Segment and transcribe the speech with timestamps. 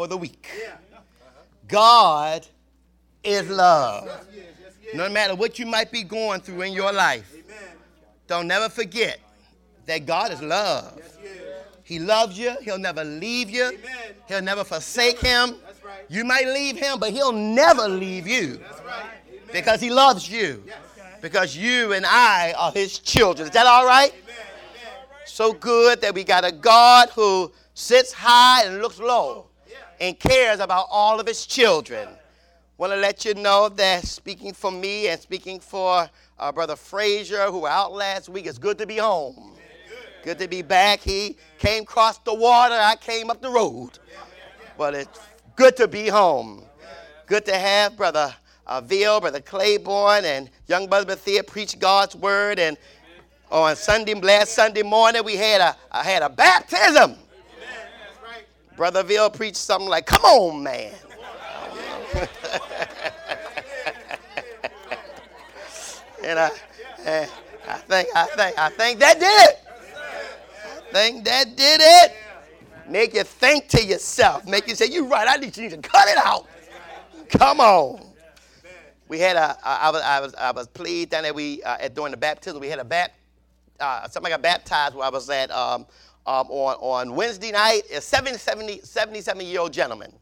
[0.00, 0.48] for the week.
[1.68, 2.46] God
[3.22, 4.08] is love.
[4.94, 7.30] No matter what you might be going through in your life,
[8.26, 9.20] don't never forget
[9.84, 10.98] that God is love.
[11.82, 12.56] He loves you.
[12.62, 13.78] He'll never leave you.
[14.26, 15.56] He'll never forsake him.
[16.08, 18.58] You might leave him, but he'll never leave you
[19.52, 20.64] because he loves you.
[21.20, 23.48] Because you and I are his children.
[23.48, 24.14] Is that all right?
[25.26, 29.49] So good that we got a God who sits high and looks low
[30.00, 32.08] and cares about all of his children.
[32.78, 36.08] Want to let you know that speaking for me and speaking for
[36.38, 39.52] uh, Brother Frazier, who were out last week, it's good to be home.
[40.24, 41.00] Good to be back.
[41.00, 43.98] He came across the water, I came up the road.
[44.78, 45.20] But it's
[45.56, 46.62] good to be home.
[47.26, 48.34] Good to have Brother
[48.66, 52.58] uh, Brother Claiborne, and young Brother Bethia preach God's word.
[52.58, 52.78] And
[53.50, 57.16] on Sunday, last Sunday morning, we had a, I had a baptism.
[58.80, 60.94] Brother Veal preached something like, Come on, man.
[66.24, 66.50] and I,
[67.68, 69.58] I think, I think, I think that did it.
[70.64, 72.14] I think that did it.
[72.88, 74.46] Make you think to yourself.
[74.46, 75.28] Make you say, "You're right.
[75.28, 76.46] I need you to cut it out."
[77.28, 78.00] Come on.
[79.08, 79.58] We had a.
[79.62, 80.00] I was.
[80.00, 80.34] I was.
[80.36, 81.34] I was pleased down there.
[81.34, 82.58] We uh, at during the baptism.
[82.58, 83.12] We had a bat.
[83.78, 85.84] Uh, somebody got baptized where I was at um,
[86.26, 87.82] um, on on Wednesday night.
[87.94, 90.12] A 70, 70, 77 year old gentleman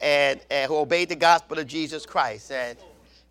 [0.00, 2.52] and, and who obeyed the gospel of Jesus Christ.
[2.52, 2.78] And,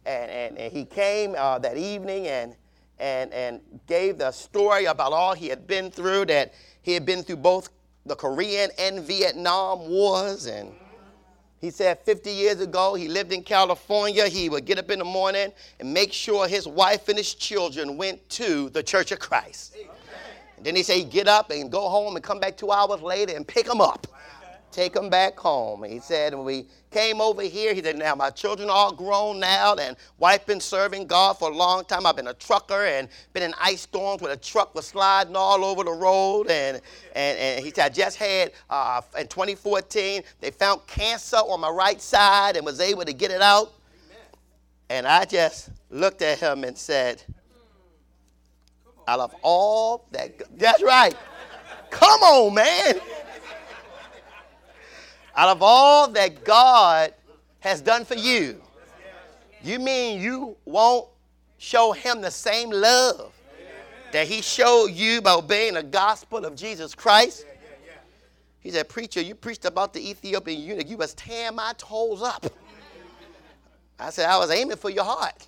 [0.06, 2.56] and, and, and he came uh, that evening and,
[3.00, 7.24] and, and gave the story about all he had been through, that he had been
[7.24, 7.70] through both
[8.06, 10.46] the Korean and Vietnam wars.
[10.46, 10.72] And
[11.60, 14.28] he said 50 years ago, he lived in California.
[14.28, 17.98] He would get up in the morning and make sure his wife and his children
[17.98, 19.76] went to the Church of Christ.
[20.58, 23.36] And then he said get up and go home and come back two hours later
[23.36, 24.08] and pick them up
[24.76, 25.84] take them back home.
[25.84, 29.74] He said, we came over here, he said, now my children are all grown now,
[29.76, 32.06] and wife been serving God for a long time.
[32.06, 35.64] I've been a trucker and been in ice storms where the truck was sliding all
[35.64, 36.50] over the road.
[36.50, 36.82] And,
[37.16, 41.70] and, and he said, I just had, uh, in 2014, they found cancer on my
[41.70, 43.74] right side and was able to get it out.
[44.90, 47.24] And I just looked at him and said,
[49.08, 51.16] out of all that, that's right.
[51.90, 53.00] Come on, man
[55.36, 57.14] out of all that God
[57.60, 58.62] has done for you,
[59.64, 61.08] you mean you won't
[61.58, 63.34] show him the same love
[64.12, 67.46] that he showed you by obeying the gospel of Jesus Christ?
[68.60, 70.90] He said, Preacher, you preached about the Ethiopian eunuch.
[70.90, 72.46] You was tearing my toes up.
[74.00, 75.46] I said, I was aiming for your heart.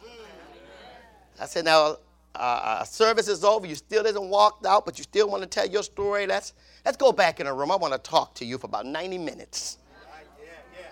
[1.39, 1.97] I said, Now,
[2.35, 3.65] uh, service is over.
[3.65, 6.27] You still isn't walked out, but you still want to tell your story.
[6.27, 6.53] Let's,
[6.85, 7.71] let's go back in a room.
[7.71, 9.77] I want to talk to you for about 90 minutes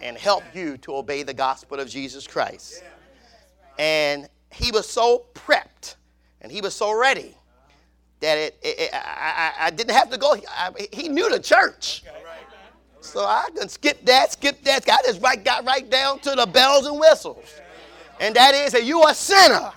[0.02, 2.84] and help you to obey the gospel of Jesus Christ.
[3.78, 5.96] And he was so prepped
[6.42, 7.36] and he was so ready
[8.20, 10.36] that it, it, it I, I, didn't have to go.
[10.50, 12.04] I, he knew the church.
[13.02, 14.90] So I can skip that, skip that.
[14.90, 17.54] I just right, got right down to the bells and whistles.
[18.20, 19.72] And that is that you are a sinner.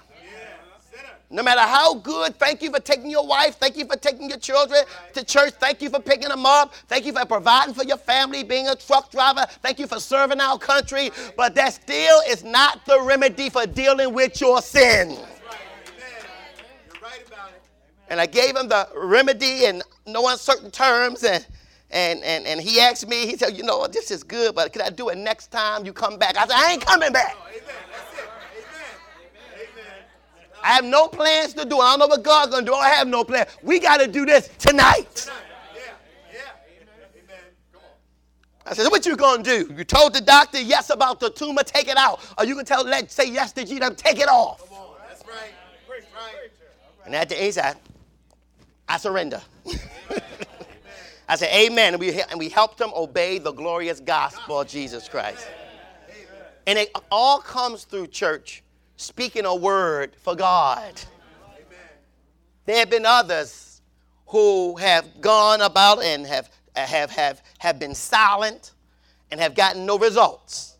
[1.30, 3.56] No matter how good, thank you for taking your wife.
[3.56, 4.80] Thank you for taking your children
[5.12, 5.52] to church.
[5.60, 6.74] Thank you for picking them up.
[6.86, 9.44] Thank you for providing for your family, being a truck driver.
[9.62, 11.10] Thank you for serving our country.
[11.36, 15.18] But that still is not the remedy for dealing with your sin.
[18.08, 21.24] And I gave him the remedy in no uncertain terms.
[21.24, 21.46] And,
[21.90, 24.80] and, and, and he asked me, he said, You know, this is good, but can
[24.80, 26.38] I do it next time you come back?
[26.38, 27.36] I said, I ain't coming back.
[30.62, 31.78] I have no plans to do.
[31.78, 32.74] I don't know what God's going to do.
[32.74, 33.46] I have no plan.
[33.62, 35.28] We got to do this tonight.
[38.66, 39.74] I said, what you going to do?
[39.74, 42.20] You told the doctor yes about the tumor, take it out.
[42.36, 44.60] Or you can tell, let say yes to Jesus, take it off.
[45.08, 45.52] That's right.
[47.06, 47.76] And at the end, said,
[48.86, 49.40] I surrender.
[51.28, 51.94] I said, Amen.
[51.94, 55.46] And we, and we helped him obey the glorious gospel of Jesus Christ.
[56.66, 58.62] And it all comes through church
[58.98, 61.00] speaking a word for God.
[62.66, 63.80] There have been others
[64.26, 68.72] who have gone about and have, have, have, have been silent
[69.30, 70.76] and have gotten no results.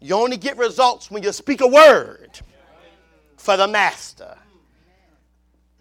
[0.00, 2.40] You only get results when you speak a word
[3.36, 4.38] for the master.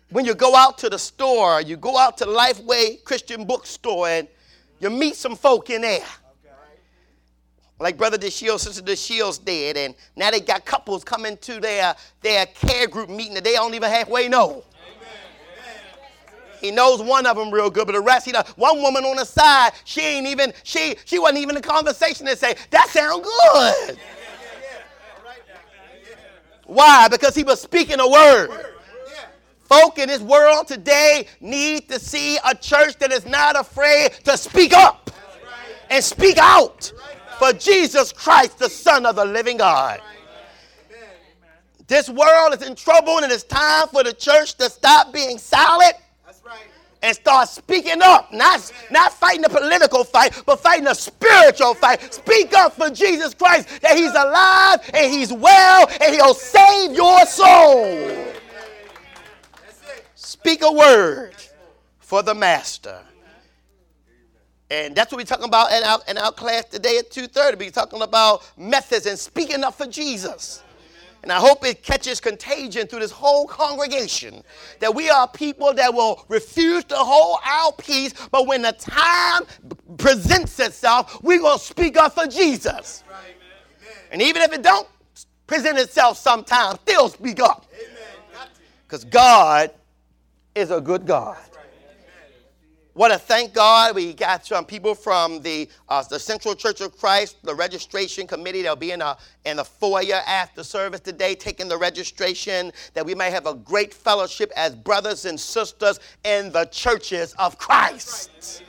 [0.09, 4.27] When you go out to the store, you go out to Lifeway Christian bookstore and
[4.79, 6.05] you meet some folk in there
[7.79, 12.45] like Brother DeShields, Sister DeShields did, and now they got couples coming to their, their
[12.47, 14.63] care group meeting that they don't even halfway know.
[16.59, 18.47] He knows one of them real good, but the rest, he does.
[18.55, 22.35] One woman on the side, she ain't even, she, she wasn't even in conversation to
[22.35, 23.99] say, that sound good.
[26.65, 27.07] Why?
[27.07, 28.49] Because he was speaking a word.
[29.59, 34.35] Folk in this world today need to see a church that is not afraid to
[34.35, 35.11] speak up
[35.89, 36.91] and speak out
[37.39, 40.01] for Jesus Christ, the Son of the living God.
[41.87, 45.95] This world is in trouble, and it's time for the church to stop being silent
[47.01, 48.33] and start speaking up.
[48.33, 52.13] Not, not fighting a political fight, but fighting a spiritual fight.
[52.13, 57.25] Speak up for Jesus Christ that He's alive and He's well and He'll save your
[57.25, 58.25] soul.
[60.15, 61.35] Speak a word
[61.99, 62.99] for the Master.
[64.69, 67.57] And that's what we're talking about in our, in our class today at 2.30.
[67.57, 70.61] We're talking about methods and speaking up for Jesus.
[71.23, 74.43] And I hope it catches contagion through this whole congregation
[74.79, 79.41] that we are people that will refuse to hold our peace, but when the time
[79.97, 83.03] presents itself, we're going to speak up for Jesus.
[84.11, 84.87] And even if it don't
[85.47, 87.65] present itself sometimes, still speak up.
[88.85, 89.71] Because God
[90.55, 91.37] is a good God
[92.97, 93.95] want to thank God.
[93.95, 98.63] We got some people from the, uh, the Central Church of Christ, the registration committee.
[98.63, 99.15] They'll be in, a,
[99.45, 103.93] in the foyer after service today taking the registration, that we may have a great
[103.93, 108.63] fellowship as brothers and sisters in the churches of Christ.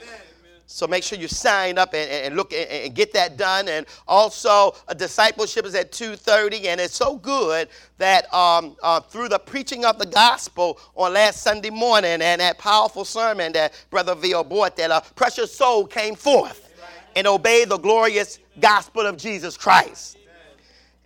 [0.70, 3.68] So make sure you sign up and, and look and, and, get that done.
[3.68, 9.30] And also, a discipleship is at 2:30, and it's so good that um, uh, through
[9.30, 14.14] the preaching of the gospel on last Sunday morning and that powerful sermon that Brother
[14.14, 16.70] Veal brought, that a precious soul came forth
[17.16, 20.18] and obeyed the glorious gospel of Jesus Christ.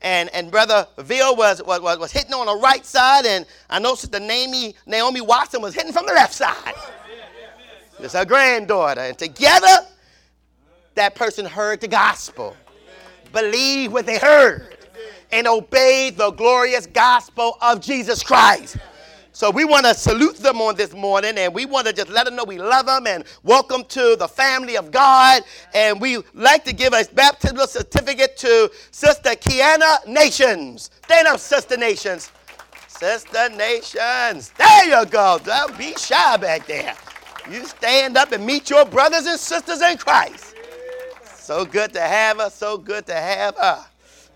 [0.03, 4.11] And, and Brother Veal was, was, was hitting on the right side, and I noticed
[4.11, 6.75] that Naomi, Naomi Watson was hitting from the left side.
[8.03, 9.01] It's her granddaughter.
[9.01, 9.87] And together,
[10.95, 12.57] that person heard the gospel,
[13.33, 14.77] believed what they heard,
[15.31, 18.77] and obeyed the glorious gospel of Jesus Christ.
[19.35, 22.27] So we want to salute them on this morning and we want to just let
[22.27, 25.43] them know we love them and welcome to the family of God.
[25.73, 30.91] And we like to give a baptismal certificate to Sister Kiana Nations.
[31.05, 32.31] Stand up, Sister Nations.
[32.89, 34.51] Sister Nations.
[34.51, 35.41] There you go.
[35.43, 36.95] Don't be shy back there.
[37.51, 40.55] You stand up and meet your brothers and sisters in Christ.
[41.35, 42.51] So good to have her.
[42.51, 43.85] So good to have her.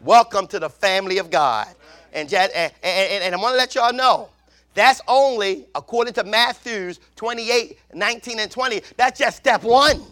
[0.01, 1.69] Welcome to the family of God.
[2.13, 4.31] And, and, and, and I want to let y'all know
[4.75, 10.03] that's only, according to Matthews 28 19 and 20, that's just step one.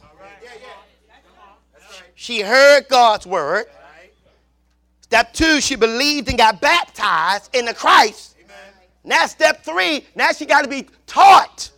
[2.15, 3.67] She heard God's word.
[5.01, 8.37] Step two, she believed and got baptized in the Christ.
[9.03, 11.71] Now, step three, now she got to be taught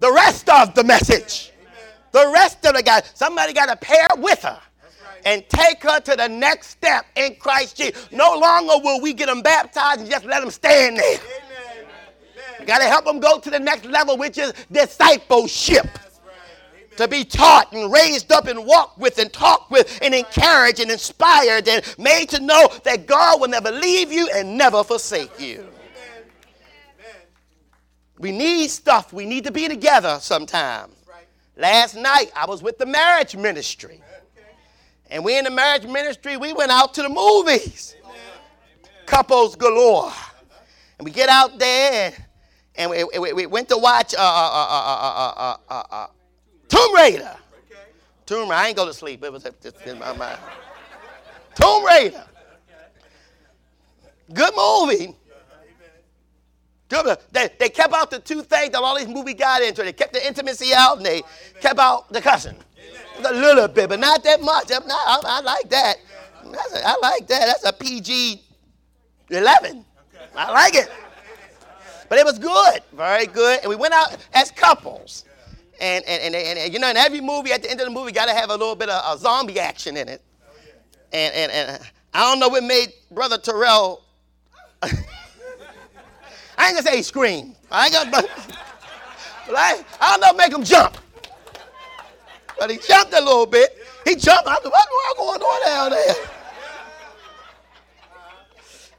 [0.00, 1.52] the rest of the message.
[2.12, 3.02] The rest of the guy.
[3.14, 4.60] Somebody got to pair with her
[5.24, 8.08] and take her to the next step in Christ Jesus.
[8.12, 11.18] No longer will we get them baptized and just let them stand there.
[12.60, 15.86] We got to help them go to the next level, which is discipleship.
[16.96, 20.90] To be taught and raised up and walked with and talked with and encouraged and
[20.90, 25.68] inspired and made to know that God will never leave you and never forsake you.
[28.18, 29.12] We need stuff.
[29.12, 30.90] We need to be together sometime.
[31.08, 31.26] Right.
[31.56, 34.02] Last night, I was with the marriage ministry.
[34.36, 34.46] Okay.
[35.10, 37.94] And we in the marriage ministry, we went out to the movies.
[38.04, 38.16] Amen.
[39.06, 40.12] Couples galore.
[40.98, 42.12] And we get out there
[42.78, 46.06] and, and we, we, we, went to watch uh, uh, uh, uh uh uh
[46.68, 47.36] Tomb Raider.
[47.66, 47.80] Okay.
[48.24, 48.54] Tomb Raider.
[48.54, 49.24] I ain't go to sleep.
[49.24, 50.38] It was just in my mind.
[51.54, 52.24] Tomb Raider.
[54.32, 55.16] Good movie.
[56.88, 59.82] They, they kept out the two things that all these movies got into.
[59.82, 61.22] They kept the intimacy out and they
[61.60, 62.56] kept out the cussing.
[63.24, 64.70] A little bit, but not that much.
[64.70, 65.96] I, I like that.
[66.44, 67.46] A, I like that.
[67.46, 68.42] That's a PG
[69.30, 69.84] 11.
[70.36, 70.90] I like it.
[72.08, 73.60] But it was good, very good.
[73.60, 75.24] And we went out as couples.
[75.80, 77.92] And, and, and, and, and you know, in every movie, at the end of the
[77.92, 80.22] movie, got to have a little bit of a zombie action in it.
[80.42, 80.54] Oh,
[81.12, 84.04] and, and, and uh, I don't know what made Brother Terrell.
[86.58, 87.54] I ain't gonna say he screamed.
[87.70, 88.28] I ain't gonna, but,
[89.46, 90.98] but I, don't know, make him jump.
[92.58, 93.78] But he jumped a little bit.
[94.04, 94.48] He jumped.
[94.48, 96.14] I said, what's going on down there?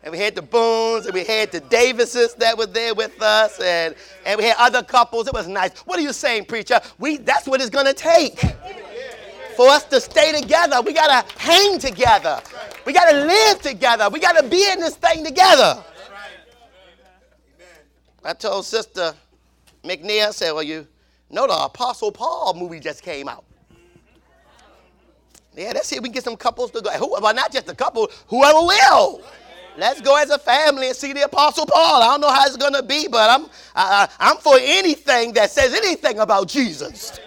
[0.01, 3.59] And we had the Boones, and we had the Davises that were there with us,
[3.59, 3.93] and,
[4.25, 5.27] and we had other couples.
[5.27, 5.77] It was nice.
[5.79, 6.79] What are you saying, preacher?
[6.99, 8.39] We, that's what it's going to take
[9.57, 10.81] for us to stay together.
[10.81, 12.41] We got to hang together.
[12.85, 14.09] We got to live together.
[14.09, 15.83] We got to be in this thing together.
[18.23, 19.13] I told Sister
[19.83, 20.87] McNeil I said, Well, you
[21.29, 23.45] know the Apostle Paul movie just came out.
[25.55, 26.91] Yeah, let's see if we can get some couples to go.
[26.91, 29.21] Who, well, not just a couple, whoever will.
[29.77, 32.01] Let's go as a family and see the Apostle Paul.
[32.01, 35.51] I don't know how it's going to be, but I'm, uh, I'm for anything that
[35.51, 37.19] says anything about Jesus.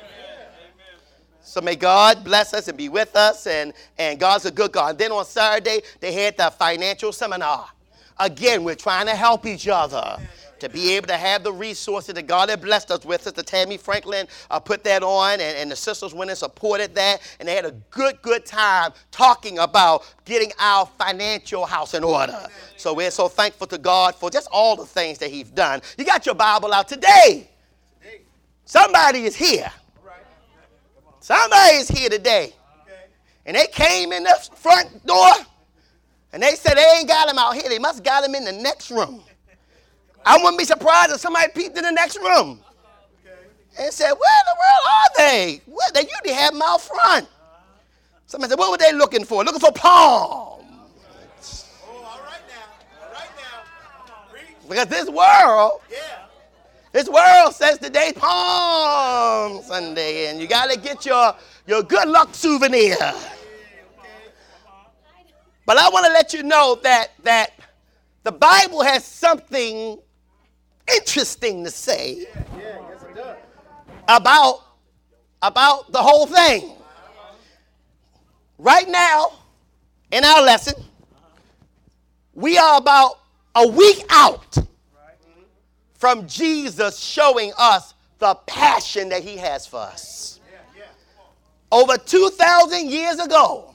[1.41, 4.91] So may God bless us and be with us, and, and God's a good God.
[4.91, 7.69] And then on Saturday, they had the financial seminar.
[8.19, 10.19] Again, we're trying to help each other
[10.63, 13.23] to be able to have the resources that God had blessed us with.
[13.23, 17.21] Sister Tammy Franklin uh, put that on, and, and the sisters went and supported that,
[17.39, 22.37] and they had a good, good time talking about getting our financial house in order.
[22.77, 25.83] So we're so thankful to God for just all the things that He's done.
[25.99, 27.51] You got your Bible out today.
[28.65, 29.71] Somebody is here.
[31.21, 32.53] Somebody is here today.
[33.45, 35.33] And they came in the front door
[36.33, 37.69] and they said they ain't got him out here.
[37.69, 39.23] They must got him in the next room.
[40.25, 42.61] I wouldn't be surprised if somebody peeked in the next room
[43.79, 45.61] and said, Where in the world are they?
[45.67, 47.29] Well, they usually have them out front.
[48.27, 49.45] Somebody said, What were they looking for?
[49.45, 50.61] Looking for palm.
[54.69, 55.81] Because this world,
[56.93, 61.35] this world says today's Palm Sunday, and you got to get your,
[61.67, 62.97] your good luck souvenir.
[65.67, 67.53] But I want to let you know that, that
[68.23, 69.99] the Bible has something
[70.89, 72.27] interesting to say
[74.09, 74.61] about,
[75.41, 76.73] about the whole thing.
[78.59, 79.33] Right now,
[80.11, 80.75] in our lesson,
[82.35, 83.19] we are about
[83.55, 84.57] a week out
[85.95, 90.41] from Jesus showing us the passion that he has for us.
[91.71, 93.72] Over 2,000 years ago,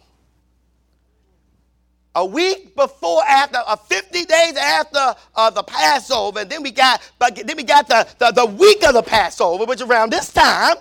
[2.18, 7.02] a week before after uh, 50 days after uh, the passover and then we got
[7.20, 10.76] but then we got the, the, the week of the passover which around this time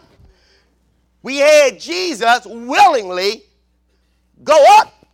[1.23, 3.43] we had jesus willingly
[4.43, 5.07] go up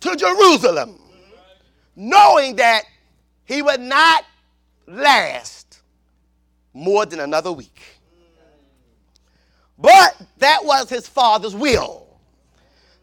[0.00, 1.00] to jerusalem
[1.96, 2.84] knowing that
[3.44, 4.24] he would not
[4.86, 5.80] last
[6.72, 7.80] more than another week.
[9.78, 12.06] But that was his father's will.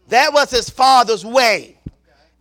[0.08, 1.77] That was his father's way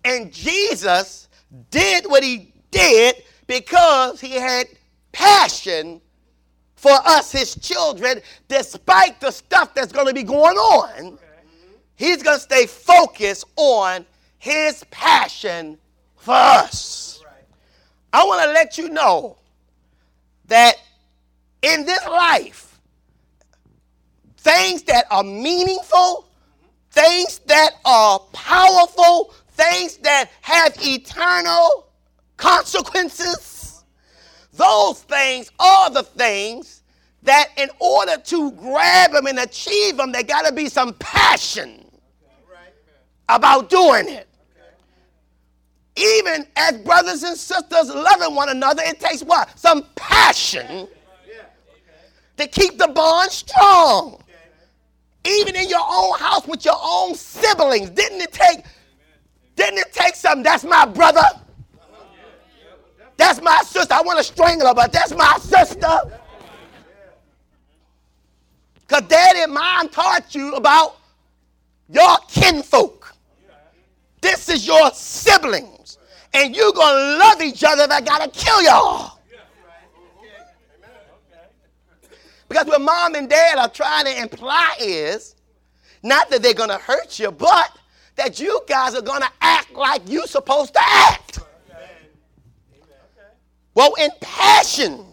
[0.07, 1.27] and Jesus
[1.69, 4.67] did what he did because he had
[5.11, 5.99] passion
[6.75, 11.19] for us, his children, despite the stuff that's going to be going on.
[11.95, 14.05] He's going to stay focused on
[14.37, 15.77] his passion
[16.15, 17.21] for us.
[18.13, 19.37] I want to let you know
[20.45, 20.75] that
[21.63, 22.79] in this life,
[24.37, 26.29] things that are meaningful,
[26.91, 31.87] things that are powerful, things that have eternal
[32.37, 33.83] consequences,
[34.53, 36.83] those things are the things
[37.23, 41.83] that in order to grab them and achieve them, there got to be some passion
[43.27, 44.27] about doing it.
[45.97, 49.57] Even as brothers and sisters loving one another, it takes what?
[49.57, 50.87] Some passion
[52.37, 54.21] to keep the bond strong.
[55.25, 58.63] Even in your own house with your own siblings, didn't it take
[59.57, 60.43] didn't it take something?
[60.43, 61.25] That's my brother.
[63.17, 63.93] That's my sister.
[63.93, 65.99] I want to strangle her, but that's my sister.
[68.87, 70.97] Because daddy and mom taught you about
[71.89, 73.15] your kinfolk.
[74.21, 75.97] This is your siblings.
[76.33, 79.19] And you're going to love each other if I got to kill y'all.
[82.47, 85.35] Because what mom and dad are trying to imply is
[86.03, 87.77] not that they're going to hurt you, but
[88.17, 91.39] that you guys are going to act like you're supposed to act.
[93.74, 95.05] Well, in passion,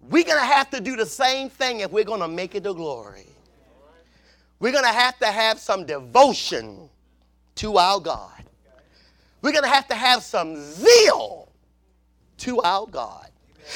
[0.00, 2.62] we're going to have to do the same thing if we're going to make it
[2.64, 3.26] to glory.
[4.60, 6.88] We're going to have to have some devotion
[7.56, 8.44] to our God.
[9.42, 11.48] We're going to have to have some zeal
[12.38, 13.28] to our God.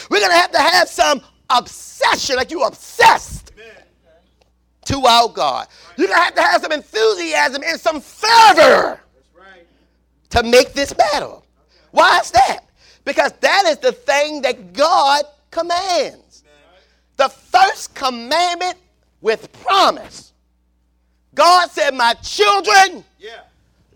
[0.09, 1.21] We're going to have to have some
[1.51, 3.53] obsession, like you obsessed
[4.87, 5.69] to our God.
[5.97, 9.01] You're going to have to have some enthusiasm and some fervor
[10.31, 11.45] to make this battle.
[11.91, 12.61] Why is that?
[13.05, 16.45] Because that is the thing that God commands.
[17.17, 18.79] The first commandment
[19.21, 20.33] with promise.
[21.35, 23.05] God said, My children,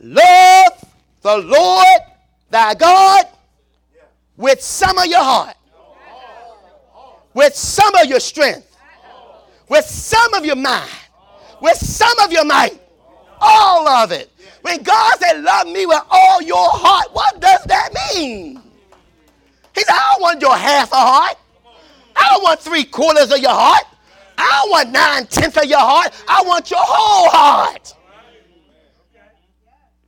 [0.01, 0.85] love
[1.23, 2.01] the Lord
[2.51, 3.27] thy God
[4.37, 5.57] with some of your heart,
[7.35, 8.66] with some of your strength,
[9.69, 10.91] with some of your mind,
[11.61, 12.81] with some of your might,
[13.41, 14.31] all of it.
[14.63, 18.61] When God said, Love me with all your heart, what does that mean?
[19.75, 21.37] He said, I don't want your half a heart.
[22.17, 23.85] I don't want three quarters of your heart.
[24.39, 26.13] I don't want nine tenths of your heart.
[26.27, 27.95] I want your whole heart.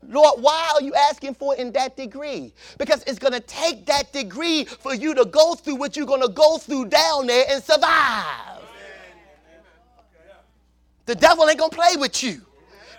[0.09, 2.55] Lord, why are you asking for it in that degree?
[2.79, 6.23] Because it's going to take that degree for you to go through what you're going
[6.23, 8.58] to go through down there and survive.
[11.09, 12.43] The devil ain't to play with you.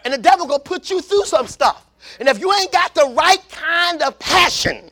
[0.03, 1.85] And the devil to put you through some stuff.
[2.19, 4.89] And if you ain't got the right kind of passion,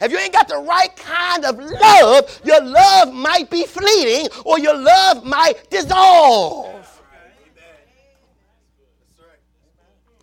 [0.00, 4.58] if you ain't got the right kind of love, your love might be fleeting or
[4.58, 7.02] your love might dissolve.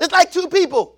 [0.01, 0.98] It's like two people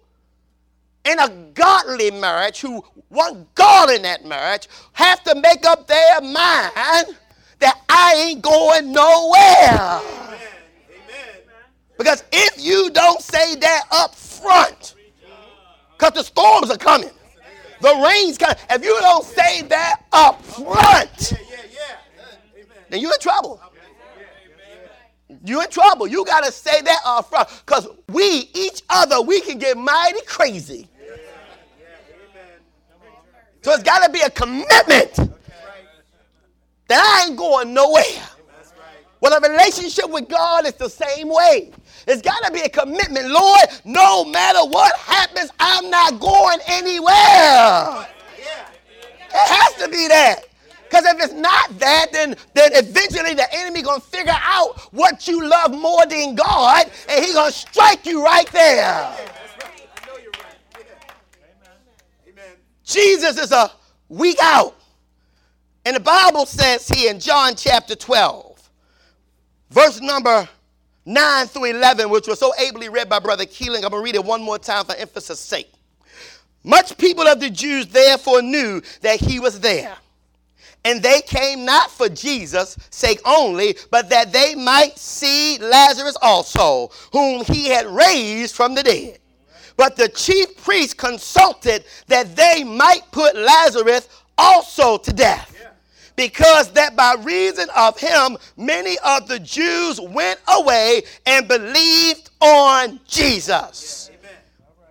[1.03, 6.21] in a godly marriage who want God in that marriage have to make up their
[6.21, 7.17] mind
[7.59, 10.26] that I ain't going nowhere.
[11.97, 14.95] Because if you don't say that up front,
[15.97, 17.09] because the storms are coming,
[17.81, 18.55] the rain's coming.
[18.69, 21.33] If you don't say that up front,
[22.89, 23.59] then you're in trouble.
[25.43, 26.07] You're in trouble.
[26.07, 30.21] You got to say that up front because we, each other, we can get mighty
[30.25, 30.87] crazy.
[33.61, 35.15] So it's got to be a commitment
[36.87, 38.03] that I ain't going nowhere.
[39.19, 41.71] Well, a relationship with God is the same way.
[42.07, 43.29] It's got to be a commitment.
[43.29, 48.07] Lord, no matter what happens, I'm not going anywhere.
[49.29, 50.45] It has to be that.
[50.83, 55.27] Because if it's not that, then, then eventually the enemy going to figure out what
[55.27, 59.17] you love more than God, and he's going to strike you right there.
[62.85, 63.69] Jesus is a
[64.07, 64.75] week out.
[65.83, 68.46] And the Bible says here in John chapter 12,
[69.69, 70.47] verse number
[71.05, 73.85] 9 through 11, which was so ably read by Brother Keeling.
[73.85, 75.71] I'm going to read it one more time for emphasis' sake.
[76.63, 79.95] Much people of the Jews therefore knew that he was there.
[80.83, 86.91] And they came not for Jesus' sake only, but that they might see Lazarus also,
[87.11, 89.19] whom he had raised from the dead.
[89.77, 95.56] But the chief priests consulted that they might put Lazarus also to death
[96.17, 102.99] because that by reason of him many of the Jews went away and believed on
[103.07, 104.11] Jesus.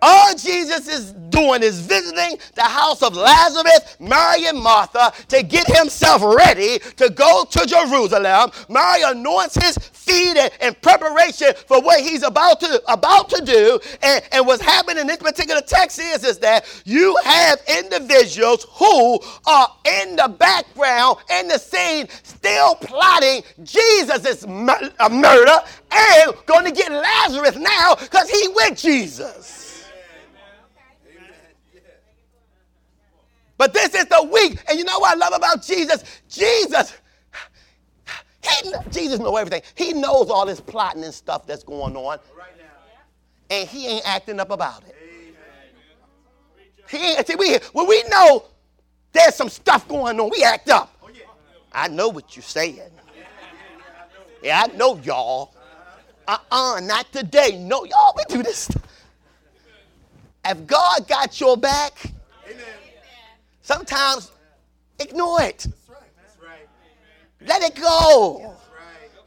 [0.01, 5.67] All Jesus is doing is visiting the house of Lazarus, Mary, and Martha to get
[5.67, 8.51] himself ready to go to Jerusalem.
[8.69, 13.79] Mary anoints his feet in preparation for what he's about to about to do.
[14.01, 19.19] And, and what's happening in this particular text is, is that you have individuals who
[19.47, 25.57] are in the background, in the scene, still plotting Jesus' uh, murder
[25.91, 29.66] and going to get Lazarus now because he with Jesus.
[33.57, 34.59] But this is the week.
[34.69, 36.03] And you know what I love about Jesus?
[36.29, 36.93] Jesus,
[38.43, 39.61] he, Jesus knows everything.
[39.75, 42.19] He knows all this plotting and stuff that's going on.
[43.49, 44.95] And he ain't acting up about it.
[46.89, 48.45] He ain't, see, we, when we know
[49.11, 50.95] there's some stuff going on, we act up.
[51.03, 51.09] Oh,
[51.73, 52.79] I know what you're saying.
[54.43, 55.53] Yeah, I know y'all.
[56.27, 57.57] Uh-uh, not today.
[57.57, 58.69] No, y'all, we do this.
[60.45, 61.93] If God got your back,
[63.67, 64.31] Sometimes
[64.97, 65.67] ignore it.
[67.45, 68.55] Let it go.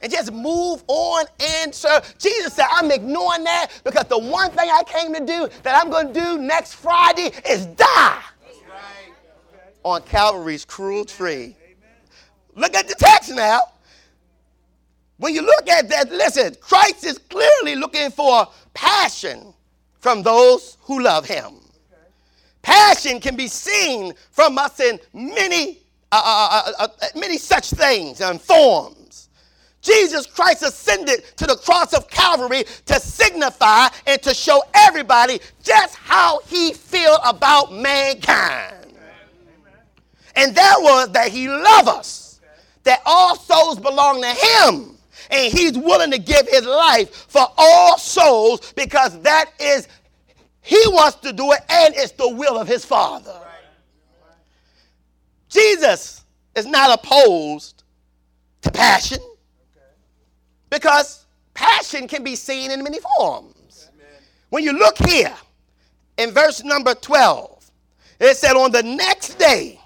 [0.01, 2.15] And just move on and serve.
[2.19, 5.91] Jesus said, I'm ignoring that because the one thing I came to do that I'm
[5.91, 8.23] going to do next Friday is die
[9.83, 11.55] on Calvary's cruel tree.
[12.55, 13.61] Look at the text now.
[15.19, 19.53] When you look at that, listen, Christ is clearly looking for passion
[19.99, 21.61] from those who love him.
[22.63, 25.79] Passion can be seen from us in many,
[26.13, 29.29] uh, uh, uh, uh, many such things and forms.
[29.83, 35.95] Jesus Christ ascended to the cross of Calvary to signify and to show everybody just
[35.97, 38.77] how he feel about mankind.
[40.37, 42.41] And that was that he loved us,
[42.85, 44.97] that all souls belong to him,
[45.31, 49.89] and he's willing to give his life for all souls because that is
[50.63, 53.39] he wants to do it, and it's the will of his Father.
[55.49, 57.83] Jesus is not opposed
[58.63, 59.19] to passion
[60.69, 63.91] because passion can be seen in many forms.
[64.51, 65.35] When you look here
[66.19, 67.71] in verse number 12,
[68.21, 69.81] it said, On the next day,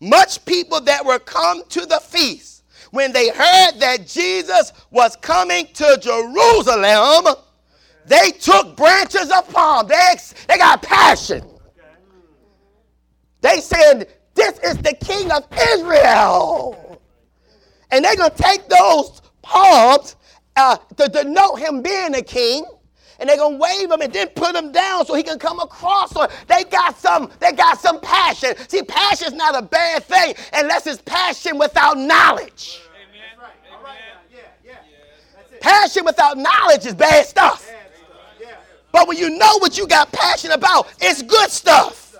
[0.00, 5.66] much people that were come to the feast, when they heard that Jesus was coming
[5.74, 7.34] to Jerusalem,
[8.06, 9.88] they took branches of palm.
[9.88, 10.14] They,
[10.48, 11.42] they got passion.
[13.40, 17.00] They said, This is the king of Israel.
[17.90, 20.16] And they're going to take those palms
[20.56, 22.64] uh, to denote him being a king
[23.18, 26.10] and they're gonna wave him and then put him down so he can come across.
[26.10, 28.54] So they got some, they got some passion.
[28.68, 32.80] See, passion's not a bad thing unless it's passion without knowledge.
[35.60, 37.65] Passion without knowledge is bad stuff.
[38.92, 42.16] But when you know what you got passion about, it's good stuff.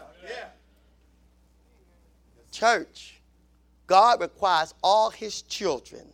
[2.51, 3.21] Church,
[3.87, 6.07] God requires all his children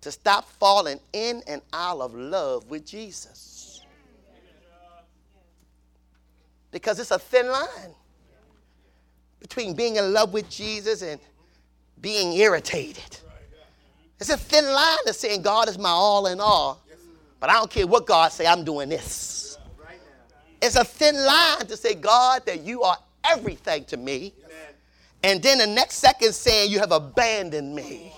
[0.00, 3.82] to stop falling in and out of love with Jesus.
[6.70, 7.94] Because it's a thin line
[9.40, 11.20] between being in love with Jesus and
[12.00, 13.18] being irritated.
[14.20, 16.80] It's a thin line to saying God is my all in all,
[17.40, 19.49] but I don't care what God say, I'm doing this.
[20.62, 24.32] It's a thin line to say, God, that you are everything to me,
[25.22, 28.12] and then the next second saying you have abandoned me.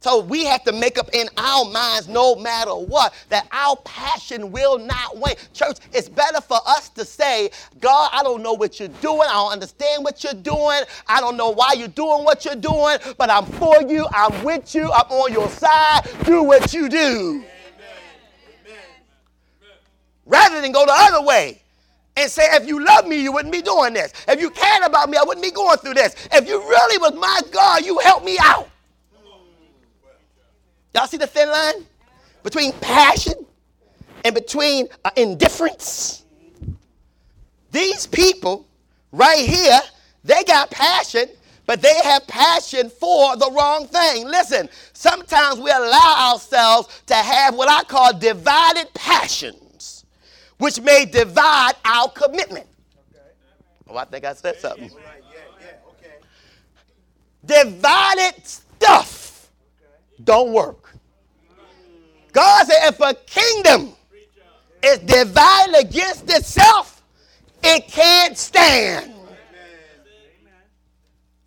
[0.00, 4.52] So we have to make up in our minds, no matter what, that our passion
[4.52, 5.34] will not wane.
[5.52, 9.22] Church, it's better for us to say, God, I don't know what you're doing.
[9.22, 10.82] I don't understand what you're doing.
[11.08, 14.06] I don't know why you're doing what you're doing, but I'm for you.
[14.12, 14.84] I'm with you.
[14.84, 16.02] I'm on your side.
[16.24, 17.44] Do what you do.
[20.28, 21.60] Rather than go the other way
[22.16, 24.12] and say, if you love me, you wouldn't be doing this.
[24.28, 26.14] If you cared about me, I wouldn't be going through this.
[26.32, 28.68] If you really was my God, you help me out.
[30.94, 31.86] Y'all see the thin line
[32.42, 33.34] between passion
[34.24, 36.24] and between uh, indifference?
[37.70, 38.66] These people
[39.12, 39.80] right here,
[40.24, 41.28] they got passion,
[41.66, 44.26] but they have passion for the wrong thing.
[44.26, 49.56] Listen, sometimes we allow ourselves to have what I call divided passions,
[50.58, 52.66] which may divide our commitment.
[53.88, 54.90] Oh, I think I said something.
[57.44, 59.50] Divided stuff
[60.22, 60.94] don't work.
[62.32, 63.94] God said if a kingdom
[64.82, 67.02] is divided against itself,
[67.62, 69.12] it can't stand.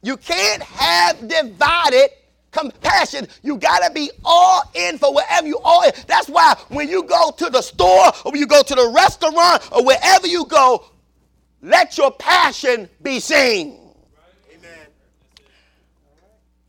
[0.01, 2.09] You can't have divided
[2.51, 3.27] compassion.
[3.41, 5.91] You got to be all in for whatever you all in.
[6.07, 9.67] That's why when you go to the store or when you go to the restaurant
[9.71, 10.85] or wherever you go,
[11.61, 13.77] let your passion be seen.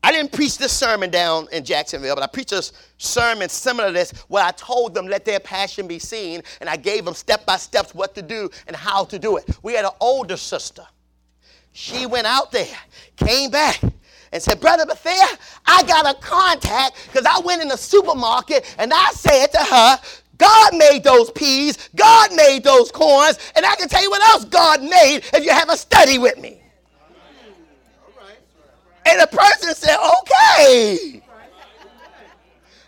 [0.05, 2.61] I didn't preach this sermon down in Jacksonville, but I preached a
[2.97, 6.75] sermon similar to this where I told them let their passion be seen, and I
[6.75, 9.45] gave them step by steps what to do and how to do it.
[9.63, 10.85] We had an older sister.
[11.71, 12.67] She went out there,
[13.15, 13.79] came back,
[14.33, 18.91] and said, Brother Bethia, I got a contact because I went in the supermarket and
[18.91, 19.99] I said to her,
[20.39, 24.45] God made those peas, God made those corns, and I can tell you what else
[24.45, 26.59] God made if you have a study with me.
[29.05, 31.21] And the person said, okay.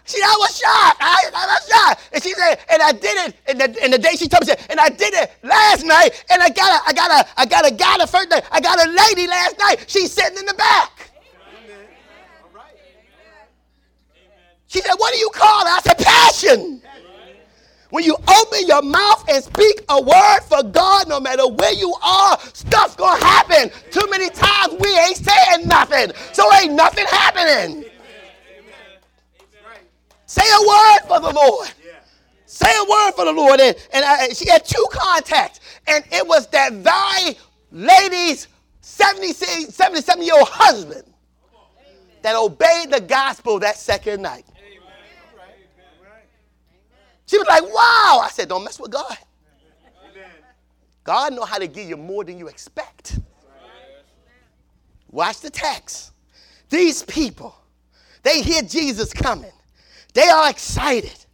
[0.06, 0.98] See, I was shocked.
[1.02, 2.10] I, I was shocked.
[2.14, 3.36] And she said, and I did it.
[3.48, 5.84] And the, and the day she told me, she said, and I did it last
[5.84, 6.24] night.
[6.30, 8.42] And I got a, I got a, I got a guy the first day.
[8.52, 9.86] I got a lady last night.
[9.88, 11.12] She's sitting in the back.
[14.76, 15.70] She said, what do you call it?
[15.70, 16.82] I said, passion.
[17.92, 21.96] When you open your mouth and speak a word for God, no matter where you
[22.04, 23.72] are, stuff's gonna happen.
[23.90, 27.86] Too many times we ain't saying nothing, so ain't nothing happening.
[30.26, 31.70] Say a word for the Lord.
[32.46, 33.62] Say a word for the Lord.
[33.62, 37.34] And, and I, she had two contacts, and it was that thy
[37.72, 38.50] lady's
[38.82, 41.06] 77 year old husband
[42.24, 44.44] that obeyed the gospel that second night.
[47.26, 48.22] She was like, wow.
[48.24, 49.18] I said, don't mess with God.
[51.04, 53.20] God know how to give you more than you expect.
[55.12, 56.12] Watch the text.
[56.70, 57.56] These people,
[58.24, 59.52] they hear Jesus coming.
[60.14, 61.26] They are excited.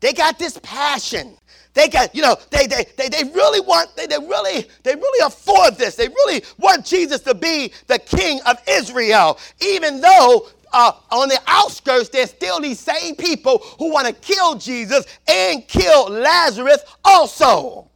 [0.00, 1.36] They got this passion.
[1.72, 5.26] They got, you know, they they they, they really want, they, they really, they really
[5.26, 5.94] afford this.
[5.94, 9.38] They really want Jesus to be the king of Israel.
[9.60, 14.54] Even though uh, on the outskirts, there's still these same people who want to kill
[14.54, 17.88] Jesus and kill Lazarus also.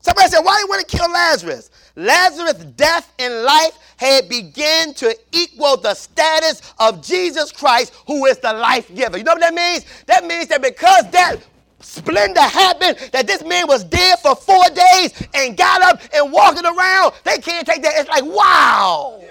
[0.00, 1.70] Somebody said, why do you want to kill Lazarus?
[1.94, 8.38] Lazarus' death and life had begun to equal the status of Jesus Christ, who is
[8.38, 9.18] the life giver.
[9.18, 9.84] You know what that means?
[10.06, 11.36] That means that because that
[11.80, 16.64] splendor happened, that this man was dead for four days and got up and walking
[16.64, 17.92] around, they can't take that.
[17.96, 19.22] It's like, wow.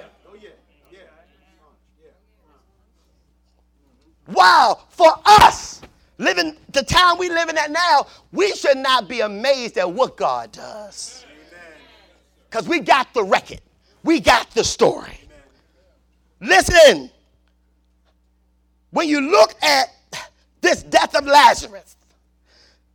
[4.31, 5.81] Wow, for us,
[6.17, 10.17] living the time we live in at now, we should not be amazed at what
[10.17, 11.25] God does.
[12.49, 13.61] Because we got the record.
[14.03, 15.19] We got the story.
[16.39, 17.11] Listen,
[18.91, 19.89] when you look at
[20.61, 21.95] this death of Lazarus,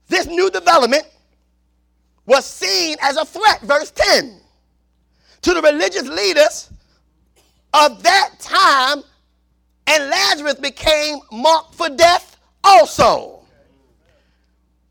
[0.08, 1.06] this new development
[2.26, 4.40] was seen as a threat, verse 10,
[5.42, 6.70] to the religious leaders
[7.74, 9.02] of that time,
[9.86, 13.42] and Lazarus became marked for death also.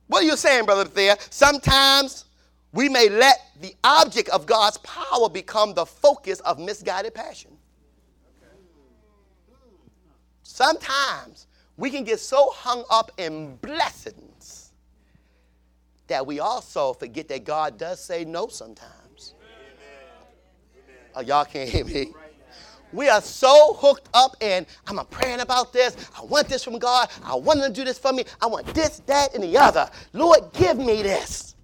[0.07, 1.17] What are you saying, Brother Thea?
[1.29, 2.25] Sometimes
[2.71, 7.51] we may let the object of God's power become the focus of misguided passion.
[10.43, 14.71] Sometimes we can get so hung up in blessings
[16.07, 19.33] that we also forget that God does say no sometimes.
[21.15, 22.13] Oh, y'all can't hear me.
[22.93, 25.97] We are so hooked up in, I'm praying about this.
[26.17, 27.09] I want this from God.
[27.23, 28.23] I want him to do this for me.
[28.41, 29.89] I want this, that, and the other.
[30.13, 31.55] Lord, give me this.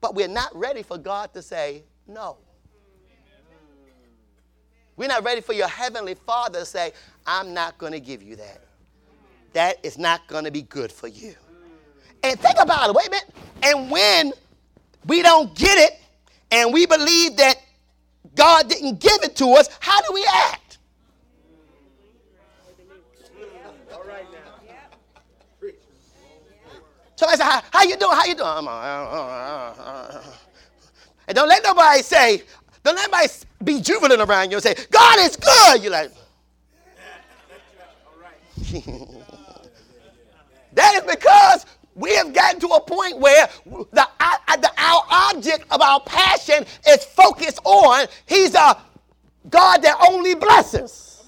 [0.00, 2.36] But we're not ready for God to say no.
[4.96, 6.92] We're not ready for your heavenly Father to say,
[7.26, 8.60] I'm not going to give you that.
[9.54, 11.34] That is not going to be good for you.
[12.22, 12.94] And think about it.
[12.94, 13.30] Wait a minute.
[13.62, 14.32] And when
[15.06, 16.00] we don't get it
[16.50, 17.56] and we believe that
[18.34, 20.78] God didn't give it to us, how do we act?
[27.16, 28.16] Somebody say, how, how you doing?
[28.16, 28.48] How you doing?
[28.48, 30.22] Uh, uh, uh,
[31.28, 32.42] and don't let nobody say,
[32.82, 33.28] don't let nobody
[33.62, 35.82] be jubilant around you and say, God is good.
[35.82, 36.10] You're like,
[40.72, 41.66] that is because
[42.00, 46.64] we have gotten to a point where the, uh, the, our object of our passion
[46.88, 48.76] is focused on He's a
[49.48, 51.22] God that only blesses.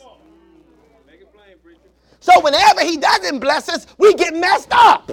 [2.20, 5.12] So whenever He doesn't bless us, we get messed up.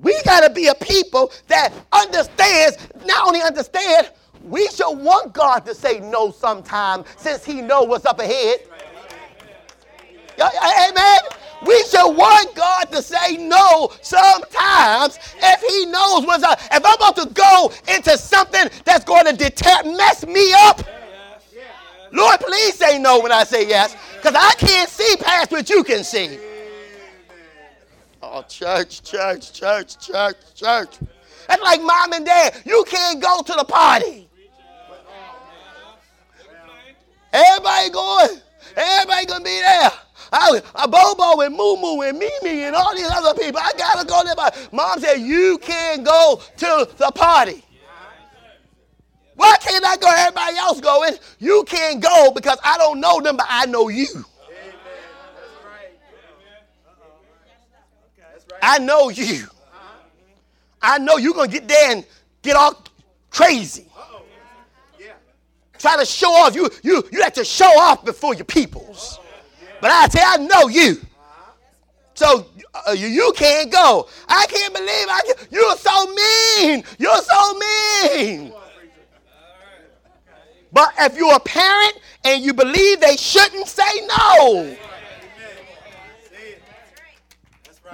[0.00, 4.10] We got to be a people that understands, not only understand,
[4.44, 8.60] we should want God to say no sometime since he know what's up ahead.
[10.38, 11.18] Amen.
[12.04, 16.60] We want God to say no sometimes if He knows what's up.
[16.70, 20.82] If I'm about to go into something that's going to deter- mess me up,
[22.12, 25.82] Lord, please say no when I say yes, because I can't see past what you
[25.82, 26.38] can see.
[28.22, 30.98] Oh, church, church, church, church, church.
[31.48, 32.54] That's like mom and dad.
[32.64, 34.28] You can't go to the party.
[37.32, 38.40] Everybody going.
[38.76, 39.90] Everybody gonna be there.
[40.32, 43.60] I, Bobo and Moo Moo and Mimi and all these other people.
[43.62, 44.34] I gotta go there.
[44.36, 47.64] but Mom said you can't go to the party.
[49.36, 50.08] Why can't I go?
[50.08, 51.14] Everybody else going.
[51.38, 54.24] You can't go because I don't know them, but I know you.
[58.62, 59.46] I know you.
[60.80, 62.06] I know you're gonna get there and
[62.42, 62.82] get all
[63.30, 63.86] crazy.
[65.78, 66.54] Try to show off.
[66.54, 69.18] You you you like to show off before your peoples.
[69.80, 71.00] But I you, I know you.
[72.14, 72.46] So
[72.88, 74.08] uh, you, can't go.
[74.28, 76.84] I can't believe I can, you're so mean.
[76.98, 78.52] You're so mean.
[80.72, 84.76] But if you're a parent and you believe they shouldn't say no.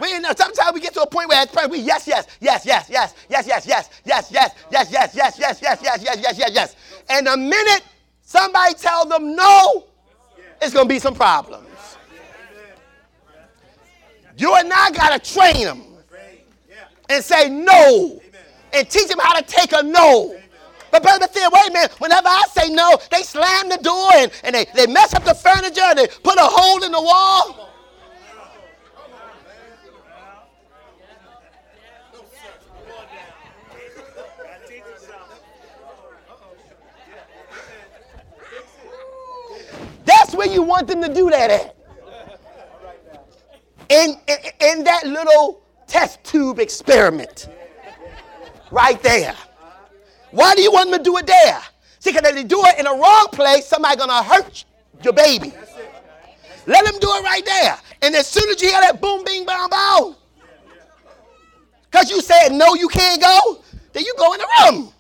[0.01, 3.15] We know sometimes we get to a point where we yes, yes, yes, yes, yes,
[3.29, 6.77] yes, yes, yes, yes, yes, yes, yes, yes, yes, yes, yes, yes, yes, yes, yes.
[7.11, 7.83] And the minute
[8.23, 9.85] somebody tell them no,
[10.63, 11.70] it's gonna be some problems.
[14.41, 15.83] You and I gotta train them
[17.11, 18.23] and say no
[18.73, 20.35] and teach them how to take a no.
[20.91, 21.93] But brother Thea, wait a minute.
[22.01, 25.35] Whenever I say no, they slam the door and, and they, they mess up the
[25.35, 27.69] furniture and they put a hole in the wall.
[40.07, 41.80] That's where you want them to do that at.
[43.91, 44.15] In,
[44.61, 47.49] in, that little test tube experiment.
[48.71, 49.35] Right there.
[50.31, 51.61] Why do you want them to do it there?
[51.99, 54.65] See, because if they do it in a wrong place, somebody gonna hurt
[55.03, 55.53] your baby.
[56.67, 57.77] Let them do it right there.
[58.03, 60.17] And as soon as you hear that boom, bing, bow, bow,
[61.91, 63.61] because you said no, you can't go,
[63.93, 64.93] then you go in the room.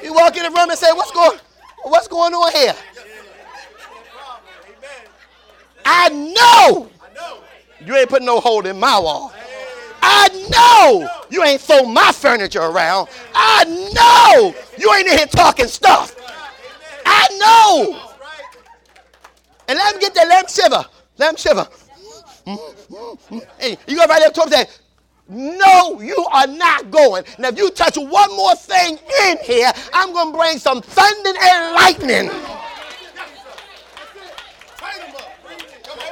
[0.00, 1.40] You walk in the room and say, What's going,
[1.82, 2.74] what's going on here?
[5.84, 6.90] I know
[7.84, 9.32] you ain't put no hole in my wall.
[10.02, 13.08] I know you ain't throw my furniture around.
[13.34, 16.14] I know you ain't in here talking stuff.
[17.04, 18.02] I know.
[19.68, 20.84] And let him get that, him shiver.
[21.18, 21.68] Him shiver.
[23.58, 24.74] Hey, you go right up to him and say,
[25.28, 27.24] no, you are not going.
[27.38, 31.32] Now, if you touch one more thing in here, I'm going to bring some thunder
[31.40, 32.30] and lightning.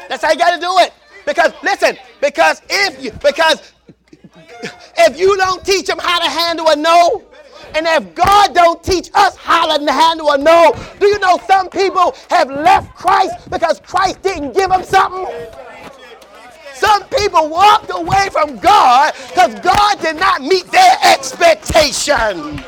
[0.08, 0.92] That's how you got to do it.
[1.26, 3.72] Because listen, because if you because
[4.98, 7.22] if you don't teach them how to handle a no,
[7.74, 11.68] and if God don't teach us how to handle a no, do you know some
[11.68, 15.26] people have left Christ because Christ didn't give them something?
[16.74, 22.60] Some people walked away from God because God did not meet their expectations.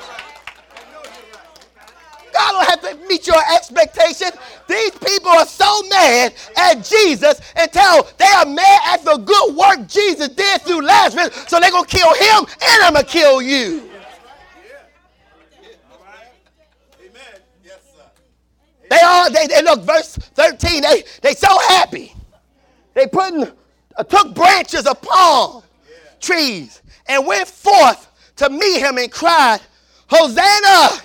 [2.36, 4.28] God don't have to meet your expectation.
[4.68, 9.88] These people are so mad at Jesus until they are mad at the good work
[9.88, 13.42] Jesus did through Lazarus, so they're going to kill him and I'm going to kill
[13.42, 13.90] you.
[18.88, 22.14] They all, they, they look, verse 13, they, they so happy.
[22.94, 23.50] They putting,
[23.96, 25.64] uh, took branches of palm
[26.20, 29.58] trees and went forth to meet him and cried,
[30.08, 31.02] Hosanna!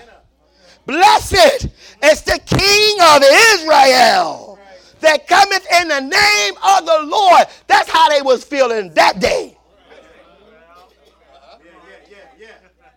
[0.86, 1.67] Blessed
[2.04, 4.60] is the King of Israel
[5.00, 7.44] that cometh in the name of the Lord.
[7.67, 9.58] That's how they was feeling that day.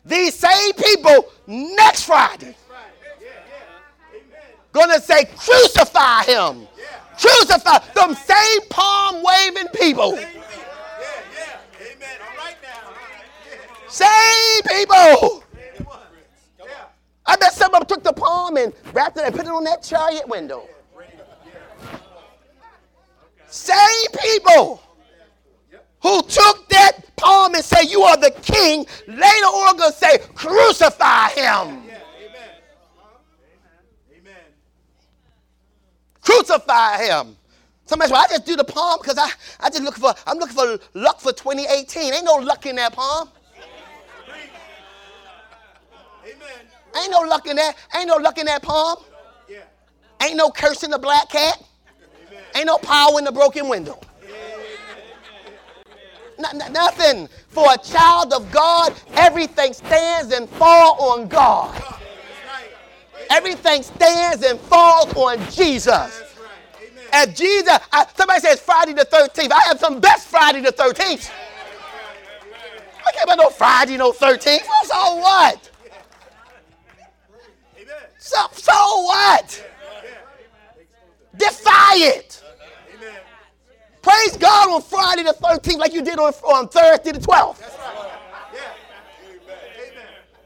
[0.06, 2.54] These same people next Friday
[4.74, 6.66] gonna say, crucify him.
[7.18, 10.18] Crucify them same palm waving people.
[13.88, 15.43] Same people.
[17.26, 19.64] I bet some of them took the palm and wrapped it and put it on
[19.64, 20.68] that chariot window.
[23.46, 24.82] Same people
[26.02, 31.30] who took that palm and say, You are the king, later on gonna say, Crucify
[31.30, 31.82] him.
[36.20, 37.36] Crucify him.
[37.86, 40.38] Somebody said, well, I just do the palm because I, I just look for, I'm
[40.38, 42.14] looking for luck for 2018.
[42.14, 43.28] Ain't no luck in that palm.
[46.96, 47.76] Ain't no luck in that.
[47.96, 48.98] Ain't no luck in that palm.
[50.22, 51.62] Ain't no curse in the black cat.
[52.54, 53.98] Ain't no power in the broken window.
[56.38, 57.28] N- nothing.
[57.48, 61.80] For a child of God, everything stands and falls on God.
[63.30, 66.22] Everything stands and falls on Jesus.
[67.12, 69.52] As Jesus, I, somebody says Friday the 13th.
[69.52, 71.30] I have some best Friday the 13th.
[73.06, 74.64] I can't about no Friday no 13th.
[74.84, 75.70] So what?
[78.24, 79.70] So, so what?
[81.36, 82.42] Defy it.
[84.00, 87.58] Praise God on Friday the 13th like you did on, on Thursday the 12th.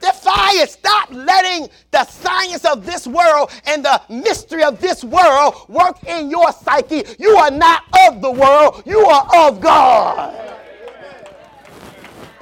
[0.00, 0.70] Defy it.
[0.70, 6.30] Stop letting the science of this world and the mystery of this world work in
[6.30, 7.04] your psyche.
[7.20, 10.34] You are not of the world, you are of God.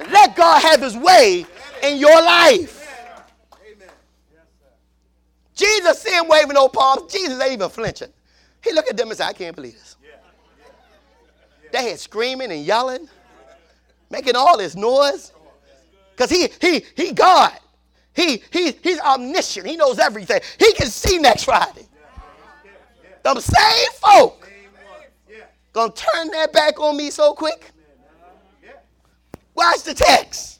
[0.09, 1.45] Let God have his way
[1.83, 2.76] in your life.
[5.57, 7.11] Jesus see him waving no palms.
[7.11, 8.09] Jesus ain't even flinching.
[8.63, 9.95] He looked at them and said, I can't believe this.
[11.71, 13.09] They had screaming and yelling,
[14.09, 15.33] making all this noise.
[16.15, 17.51] Because he, he, he God.
[18.13, 19.67] He, he, he's omniscient.
[19.67, 20.39] He knows everything.
[20.57, 21.85] He can see next Friday.
[23.23, 24.47] Them same folk
[25.77, 27.71] gonna turn their back on me so quick.
[29.53, 30.59] Watch the text.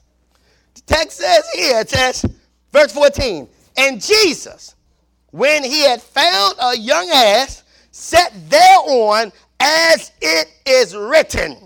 [0.75, 2.25] The text says here, it says,
[2.71, 4.75] verse 14, and Jesus,
[5.31, 11.57] when he had found a young ass, sat thereon as it is written.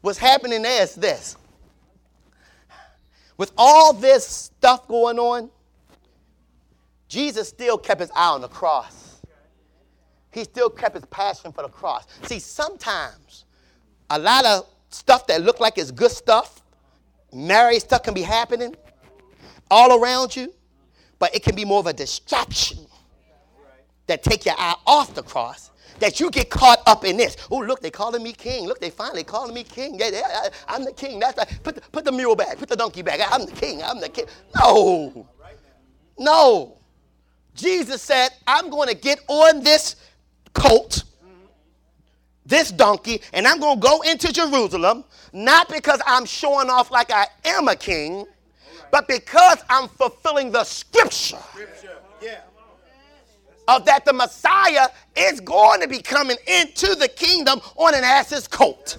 [0.00, 1.36] What's happening there is this.
[3.36, 5.50] With all this stuff going on,
[7.08, 9.20] Jesus still kept his eye on the cross.
[10.32, 12.06] He still kept his passion for the cross.
[12.22, 13.44] See, sometimes
[14.10, 16.62] a lot of stuff that look like it's good stuff,
[17.32, 18.74] married stuff can be happening
[19.70, 20.52] all around you
[21.18, 22.78] but it can be more of a distraction
[24.06, 27.36] that take your eye off the cross that you get caught up in this.
[27.50, 28.66] Oh, look, they calling me king.
[28.66, 29.98] Look, they finally calling me king.
[29.98, 31.18] Yeah, yeah, I'm the king.
[31.18, 31.60] That's right.
[31.62, 32.58] Put the, put the mule back.
[32.58, 33.20] Put the donkey back.
[33.30, 33.82] I'm the king.
[33.82, 34.26] I'm the king.
[34.60, 35.26] No.
[36.18, 36.78] No.
[37.54, 39.96] Jesus said, I'm going to get on this
[40.52, 41.04] colt,
[42.44, 47.10] this donkey, and I'm going to go into Jerusalem, not because I'm showing off like
[47.10, 48.26] I am a king,
[48.90, 51.38] but because I'm fulfilling the scripture.
[53.68, 58.46] Of that the Messiah is going to be coming into the kingdom on an ass's
[58.46, 58.96] coat.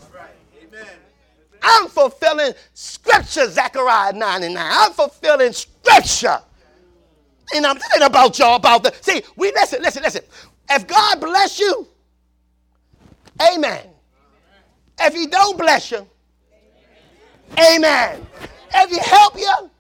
[1.61, 4.71] I'm fulfilling scripture, Zechariah 9 and 9.
[4.71, 6.39] I'm fulfilling scripture.
[7.55, 8.93] And I'm thinking about y'all about the.
[9.01, 10.21] See, we listen, listen, listen.
[10.69, 11.88] If God bless you,
[13.53, 13.88] amen.
[14.99, 16.05] If he don't bless you,
[17.57, 18.25] amen.
[18.73, 19.71] If he help you,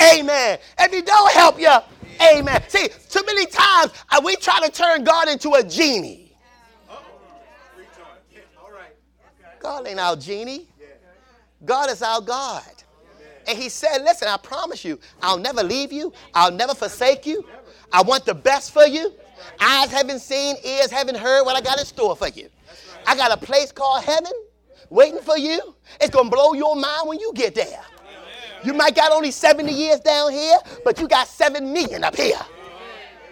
[0.00, 0.58] Amen.
[0.78, 1.76] If he don't help you,
[2.22, 2.62] amen.
[2.68, 6.36] See, too many times uh, we try to turn God into a genie.
[9.60, 10.66] God ain't our genie.
[11.64, 12.64] God is our God.
[13.46, 16.12] And he said, listen, I promise you, I'll never leave you.
[16.34, 17.44] I'll never forsake you.
[17.92, 19.12] I want the best for you.
[19.60, 22.48] Eyes haven't seen, ears haven't heard what I got in store for you.
[23.06, 24.32] I got a place called heaven
[24.88, 25.74] waiting for you.
[26.00, 27.80] It's going to blow your mind when you get there.
[28.64, 32.38] You might got only 70 years down here, but you got 7 million up here.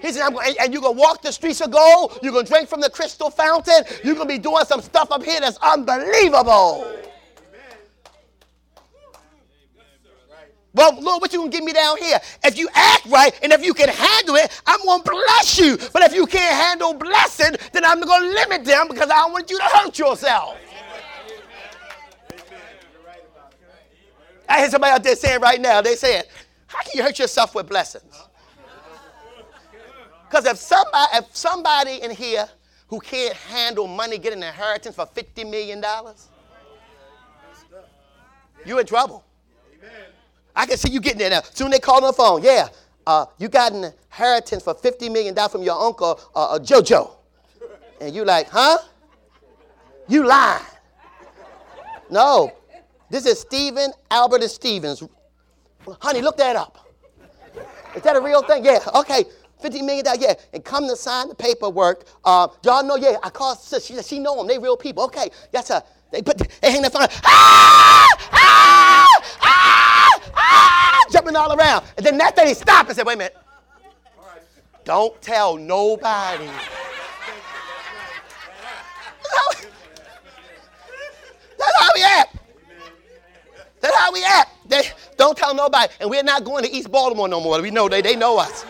[0.01, 2.19] He said, going, and you're going to walk the streets of gold.
[2.23, 3.83] You're going to drink from the crystal fountain.
[4.05, 6.99] You're going to be doing some stuff up here that's unbelievable.
[10.75, 12.21] Well, Lord, what you gonna give me down here?
[12.45, 15.77] If you act right and if you can handle it, I'm gonna bless you.
[15.93, 19.51] But if you can't handle blessing, then I'm gonna limit them because I don't want
[19.51, 20.57] you to hurt yourself.
[24.49, 26.23] I hear somebody out there saying right now, they saying,
[26.67, 28.23] how can you hurt yourself with blessings?
[30.29, 32.49] Because if somebody, if somebody in here
[32.89, 35.83] who can't handle money getting an inheritance for $50 million,
[38.67, 39.25] you're in trouble.
[40.55, 41.43] I can see you getting there now.
[41.43, 42.43] Soon they call on the phone.
[42.43, 42.69] Yeah,
[43.07, 47.11] uh, you got an inheritance for $50 million from your uncle, uh, uh, JoJo.
[48.01, 48.79] And you like, huh?
[50.09, 50.65] You lying.
[52.11, 52.53] No,
[53.11, 55.03] this is Stephen, Albert, and Stevens.
[56.01, 56.87] Honey, look that up.
[57.95, 58.65] Is that a real thing?
[58.65, 59.25] Yeah, okay.
[59.63, 60.35] $50 million, yeah.
[60.53, 62.05] And come to sign the paperwork.
[62.25, 63.59] Uh, y'all know, yeah, I called.
[63.61, 64.47] She, said she know them.
[64.47, 65.05] They real people.
[65.05, 65.83] Okay, that's a,
[66.13, 67.09] they put, they hang their phone.
[67.25, 68.07] Ah!
[68.33, 69.07] Ah!
[69.41, 70.21] Ah!
[70.35, 71.05] Ah!
[71.11, 71.85] Jumping all around.
[71.97, 73.37] And then that thing stopped and said, wait a minute.
[74.85, 76.47] Don't tell nobody.
[81.59, 82.38] That's how we act.
[83.89, 84.51] That's how we act.
[84.69, 84.83] They,
[85.17, 85.91] don't tell nobody.
[86.01, 87.61] And we're not going to East Baltimore no more.
[87.63, 88.67] We know they, they know us.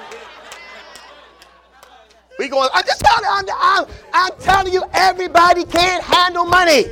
[2.38, 6.84] We going, I'm just telling I'm, I'm, I'm telling you, everybody can't handle money.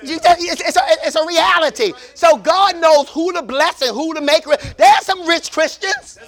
[0.00, 1.92] It's, it's, a, it's a reality.
[2.14, 4.60] So God knows who to bless and who to make rich.
[4.76, 6.18] There are some rich Christians.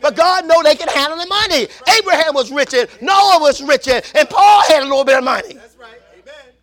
[0.00, 1.68] But God know they can handle the money.
[1.96, 5.58] Abraham was rich and Noah was rich and Paul had a little bit of money.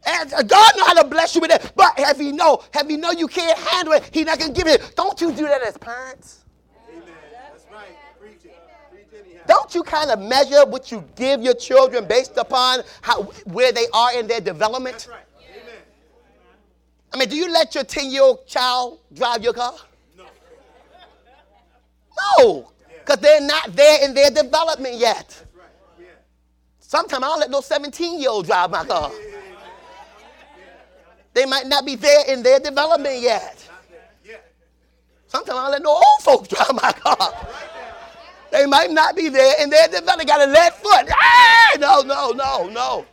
[0.07, 1.73] And uh, God know how to bless you with it.
[1.75, 4.67] But have you know, have you know you can't handle it, He's not gonna give
[4.67, 4.93] it.
[4.95, 6.45] Don't you do that as parents?
[6.89, 7.03] Amen.
[7.33, 7.89] That's right.
[8.17, 8.55] Preach it.
[8.89, 13.23] Preach it Don't you kind of measure what you give your children based upon how
[13.45, 14.93] where they are in their development?
[14.93, 15.25] That's right.
[15.41, 15.81] Amen.
[17.13, 19.73] I mean, do you let your 10-year-old child drive your car?
[20.17, 20.25] No.
[22.39, 22.71] No.
[22.99, 25.27] Because they're not there in their development yet.
[25.27, 25.65] That's right.
[25.99, 26.05] Yeah.
[26.79, 29.11] Sometimes I don't let no 17-year-old drive my car.
[29.11, 29.36] Yeah.
[31.37, 33.63] They might not be there in their development yet.
[35.27, 37.47] Sometimes I let no old folks drive my car.
[38.51, 40.27] They might not be there in their development.
[40.27, 41.05] Got a left foot.
[41.11, 43.05] Ah, no, no, no, no.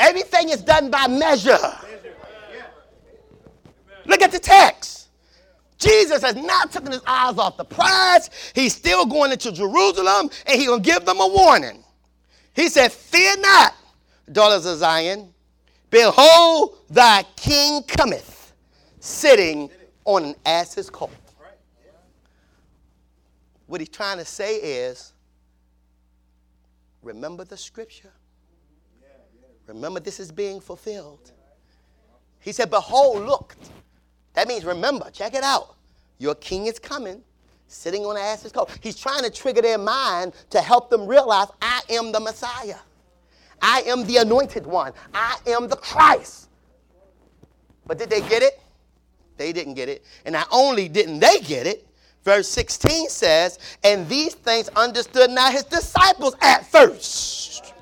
[0.00, 1.60] Everything is done by measure.
[4.06, 5.06] Look at the text.
[5.78, 8.30] Jesus has not taken his eyes off the prize.
[8.52, 11.84] He's still going into Jerusalem and he's going to give them a warning.
[12.56, 13.76] He said, Fear not,
[14.32, 15.34] daughters of Zion.
[15.90, 18.52] Behold, thy king cometh,
[19.00, 19.70] sitting
[20.04, 21.10] on an ass's colt.
[23.66, 25.12] What he's trying to say is
[27.02, 28.12] remember the scripture.
[29.66, 31.32] Remember, this is being fulfilled.
[32.40, 33.54] He said, Behold, look.
[34.32, 35.74] That means remember, check it out.
[36.18, 37.22] Your king is coming,
[37.66, 38.76] sitting on an ass's colt.
[38.80, 42.76] He's trying to trigger their mind to help them realize I am the Messiah.
[43.60, 44.92] I am the anointed one.
[45.12, 46.48] I am the Christ.
[47.86, 48.60] But did they get it?
[49.36, 50.04] They didn't get it.
[50.24, 51.86] And not only didn't they get it,
[52.24, 57.72] verse 16 says, and these things understood not his disciples at first.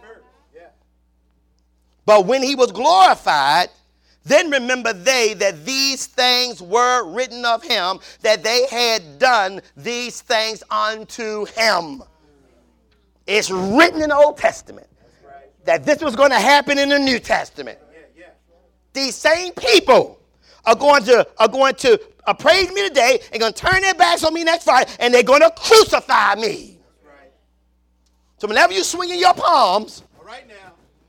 [2.05, 3.69] But when he was glorified,
[4.25, 10.21] then remember they that these things were written of him, that they had done these
[10.21, 12.03] things unto him.
[13.27, 14.87] It's written in the Old Testament
[15.67, 17.79] that this was going to happen in the New Testament.
[18.93, 20.19] These same people
[20.65, 23.95] are going to are going to uh, appraise me today and going to turn their
[23.95, 26.79] backs on me next Friday, and they're going to crucify me.
[28.39, 30.03] So whenever you swinging your palms,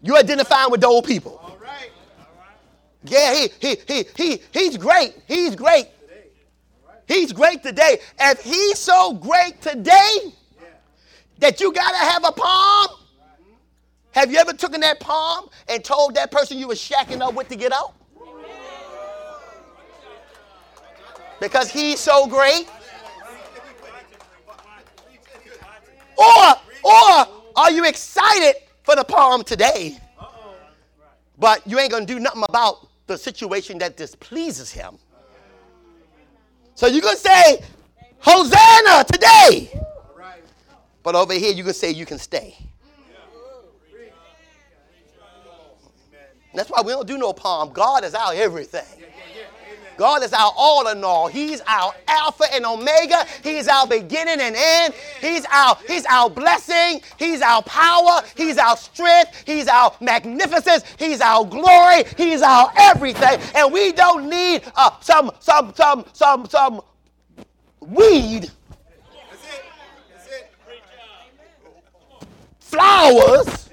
[0.02, 1.44] you're identifying with those people.
[3.04, 5.14] Yeah, he, he, he, he, he's great.
[5.28, 5.88] He's great.
[7.08, 8.00] He's great today.
[8.20, 10.34] If he's so great today
[11.40, 12.88] that you got to have a palm,
[14.18, 17.50] have you ever taken that palm and told that person you were shacking up with
[17.50, 17.94] to get out?
[21.40, 22.68] Because he's so great?
[26.18, 30.00] Or, or are you excited for the palm today?
[31.40, 34.98] but you ain't to do nothing about the situation that displeases him.
[36.74, 37.64] So you can say,
[38.18, 39.80] Hosanna today.
[41.04, 42.58] But over here, you can say, you can stay.
[46.58, 47.72] That's why we don't do no palm.
[47.72, 48.84] God is our everything.
[49.96, 51.28] God is our all in all.
[51.28, 53.26] He's our Alpha and Omega.
[53.44, 54.94] He's our beginning and end.
[55.22, 57.02] He's our, he's our blessing.
[57.18, 58.22] He's our power.
[58.36, 59.44] He's our strength.
[59.46, 60.84] He's our magnificence.
[60.98, 62.06] He's our glory.
[62.16, 63.40] He's our everything.
[63.56, 66.82] And we don't need uh, some, some, some, some, some
[67.82, 68.52] weed.
[72.60, 73.67] Flowers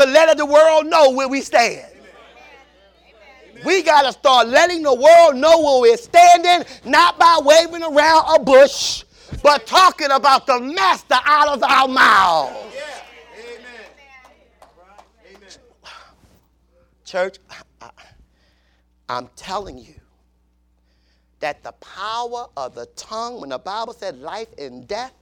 [0.00, 1.86] to let the world know where we stand.
[3.64, 8.24] We got to start letting the world know where we're standing, not by waving around
[8.34, 9.04] a bush,
[9.42, 12.56] but talking about the master out of our mouths.
[17.04, 17.36] Church,
[19.08, 19.94] I'm telling you
[21.40, 25.12] that the power of the tongue, when the Bible said life and death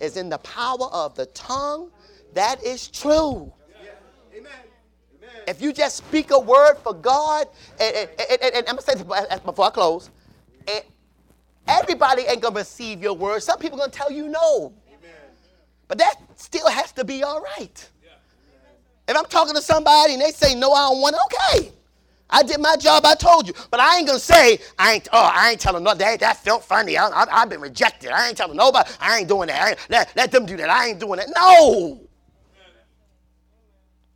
[0.00, 1.90] is in the power of the tongue,
[2.32, 3.52] that is true.
[5.46, 7.46] If you just speak a word for God,
[7.80, 10.10] and, and, and, and I'm going to say this before I close,
[11.66, 13.42] everybody ain't going to receive your word.
[13.42, 14.72] Some people are going to tell you no.
[15.86, 17.90] But that still has to be all right.
[19.08, 21.72] If I'm talking to somebody and they say, no, I don't want it, okay.
[22.30, 23.54] I did my job, I told you.
[23.70, 26.62] But I ain't gonna say, I ain't, oh, I ain't telling no, that, that felt
[26.62, 26.98] funny.
[26.98, 28.10] I, have been rejected.
[28.10, 29.78] I ain't telling nobody, I ain't doing that.
[29.88, 30.68] Let, let them do that.
[30.68, 31.28] I ain't doing that.
[31.34, 32.00] No.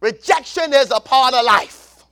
[0.03, 2.05] Rejection is a part of life.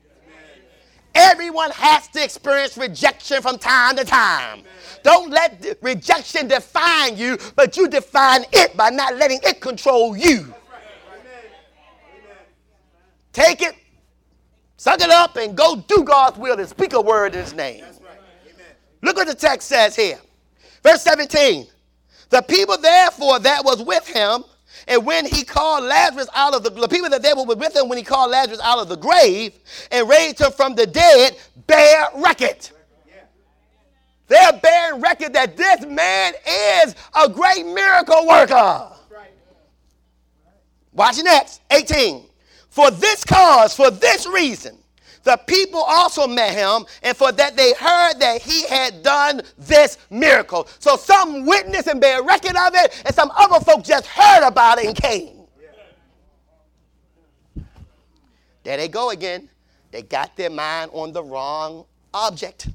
[1.13, 4.63] Everyone has to experience rejection from time to time.
[5.03, 10.55] Don't let rejection define you, but you define it by not letting it control you.
[13.33, 13.75] Take it,
[14.77, 17.85] suck it up, and go do God's will and speak a word in His name.
[19.03, 20.21] Look what the text says here.
[20.85, 21.67] Verse 17.
[22.29, 24.45] The people, therefore, that was with him
[24.89, 27.89] and when he called Lazarus out of the, the people that they were with him
[27.89, 29.55] when he called Lazarus out of the grave
[29.91, 32.71] and raised him from the dead, bear record.
[34.31, 36.35] They're bearing record that this man
[36.85, 38.87] is a great miracle worker.
[40.93, 42.27] Watch next, 18.
[42.69, 44.79] For this cause, for this reason,
[45.23, 49.99] the people also met him, and for that they heard that he had done this
[50.09, 50.67] miracle.
[50.79, 54.79] So some witnessed and bear record of it, and some other folk just heard about
[54.79, 55.37] it and came.
[58.63, 59.49] There they go again.
[59.91, 62.69] They got their mind on the wrong object.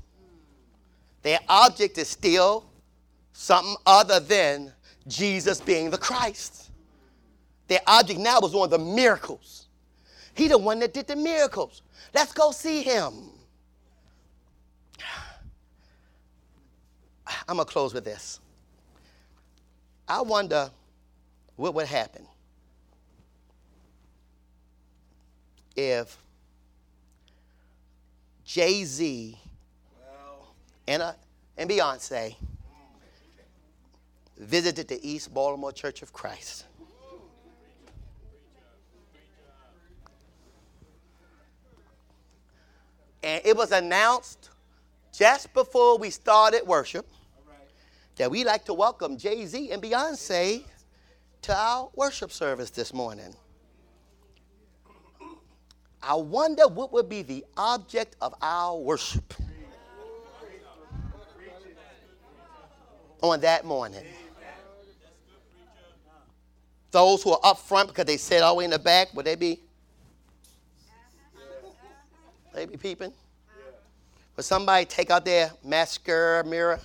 [1.21, 2.65] Their object is still
[3.33, 4.71] something other than
[5.07, 6.69] Jesus being the Christ.
[7.67, 9.67] Their object now was on the miracles.
[10.35, 11.81] He the one that did the miracles.
[12.15, 13.13] Let's go see him.
[17.45, 18.39] I'm going to close with this.
[20.07, 20.71] I wonder
[21.57, 22.25] what would happen
[25.75, 26.17] if
[28.45, 29.37] Jay Z
[30.87, 31.11] and, uh,
[31.57, 32.37] and Beyonce
[34.37, 36.63] visited the East Baltimore Church of Christ.
[43.25, 44.51] And it was announced
[45.11, 47.07] just before we started worship
[48.17, 50.63] that we like to welcome Jay Z and Beyonce
[51.41, 53.35] to our worship service this morning.
[56.03, 59.33] I wonder what would be the object of our worship
[63.21, 64.05] on that morning.
[66.91, 69.25] Those who are up front because they sat all the way in the back, would
[69.25, 69.61] they be
[72.55, 73.11] they be peeping?
[73.57, 73.63] Yeah.
[74.35, 76.79] Would somebody take out their mascara mirror?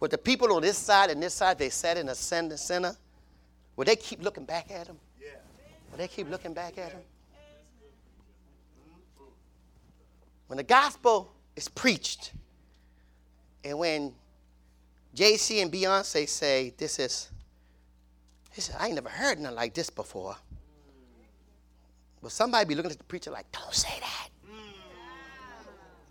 [0.00, 2.96] Would the people on this side and this side, they sat in the center,
[3.76, 4.98] would they keep looking back at them?
[5.20, 5.28] Yeah.
[5.92, 7.02] Would they keep looking back at them?
[10.48, 12.32] When the gospel is preached,
[13.62, 14.12] and when
[15.14, 17.30] Jay Z and Beyonce say, This is
[18.52, 20.36] he said, I ain't never heard nothing like this before.
[22.22, 24.28] But somebody be looking at the preacher like, don't say that.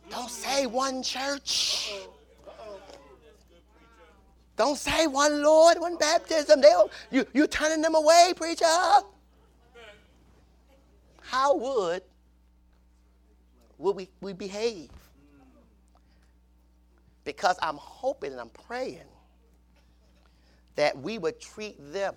[0.09, 1.93] Don't say one church.
[4.55, 6.61] Don't say one Lord, one baptism.
[6.61, 6.73] They
[7.11, 8.65] you you turning them away, preacher.
[11.21, 12.01] How would
[13.77, 14.89] would we, we behave?
[17.23, 19.07] Because I'm hoping and I'm praying
[20.75, 22.15] that we would treat them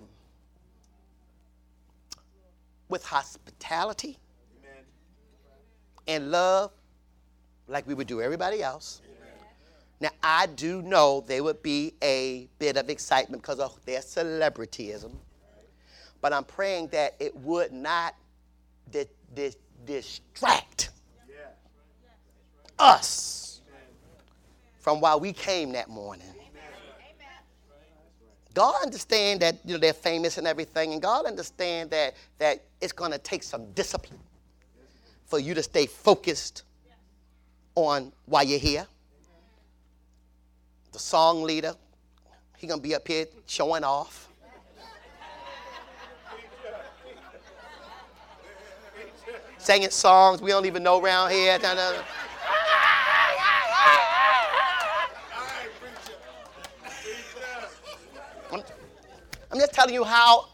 [2.93, 4.19] with hospitality
[4.63, 4.85] Amen.
[6.07, 6.71] and love
[7.67, 9.01] like we would do everybody else.
[9.05, 9.33] Amen.
[10.01, 15.13] Now, I do know there would be a bit of excitement because of their celebrityism,
[16.21, 18.15] but I'm praying that it would not
[18.91, 19.55] di- di-
[19.87, 20.91] distract
[22.79, 23.61] us
[24.81, 26.27] from why we came that morning.
[28.55, 32.93] God understand that you know they're famous and everything, and God understand that that it's
[32.93, 34.19] going to take some discipline
[35.27, 36.65] for you to stay focused
[37.75, 38.87] on why you're here.
[40.93, 41.75] The song leader,
[42.59, 44.29] he gonna be up here showing off.
[49.57, 51.59] Singing songs we don't even know around here.
[59.53, 60.49] I'm just telling you how,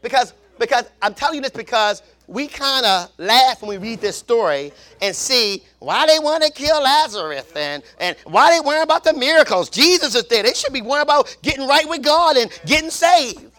[0.00, 4.16] because, because I'm telling you this because we kind of laugh when we read this
[4.16, 4.72] story
[5.02, 9.12] and see why they want to kill Lazarus and, and why they worry about the
[9.12, 9.68] miracles.
[9.68, 10.42] Jesus is there.
[10.42, 13.52] They should be worrying about getting right with God and getting saved.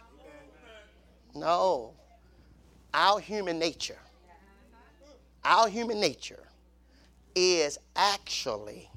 [1.35, 1.91] No.
[2.91, 3.99] Our human nature,
[5.43, 6.43] our human nature
[7.35, 8.89] is actually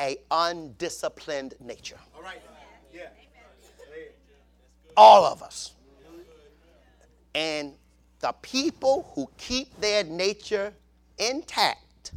[0.00, 1.98] a undisciplined nature.
[2.16, 2.40] All right.
[4.96, 5.72] All of us.
[7.34, 7.74] And
[8.20, 10.72] the people who keep their nature
[11.18, 12.12] intact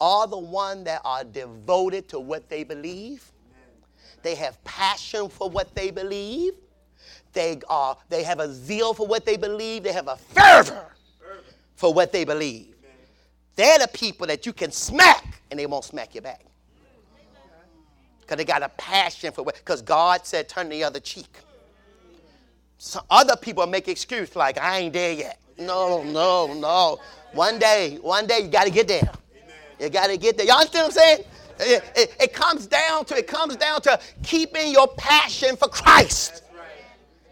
[0.00, 3.30] are the ones that are devoted to what they believe.
[4.22, 6.54] They have passion for what they believe.
[7.32, 9.84] They, are, they have a zeal for what they believe.
[9.84, 10.86] They have a fervor
[11.76, 12.74] for what they believe.
[13.54, 16.44] They're the people that you can smack and they won't smack you back.
[18.20, 21.38] Because they got a passion for what, because God said, turn the other cheek.
[22.78, 25.40] Some other people make excuse like, I ain't there yet.
[25.58, 27.00] No, no, no.
[27.32, 29.10] One day, one day you got to get there.
[29.80, 30.46] You got to get there.
[30.46, 31.24] Y'all understand what I'm saying?
[31.60, 36.44] It, it, it, comes down to it comes down to keeping your passion for Christ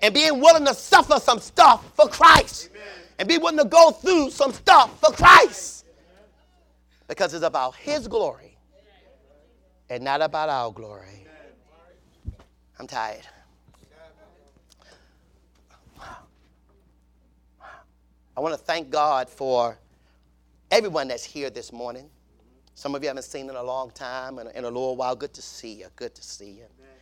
[0.03, 2.71] and being willing to suffer some stuff for Christ
[3.21, 5.85] and be willing to go through some stuff for Christ
[7.07, 8.59] because it's about His glory
[9.89, 11.25] and not about our glory.
[12.81, 13.27] I'm tired.
[18.37, 19.79] I want to thank God for
[20.71, 22.11] everyone that's here this morning.
[22.75, 25.17] Some of you haven't seen in a long time, and in a little while.
[25.17, 25.87] Good to see you.
[25.97, 26.65] Good to see you.
[26.79, 26.95] Amen.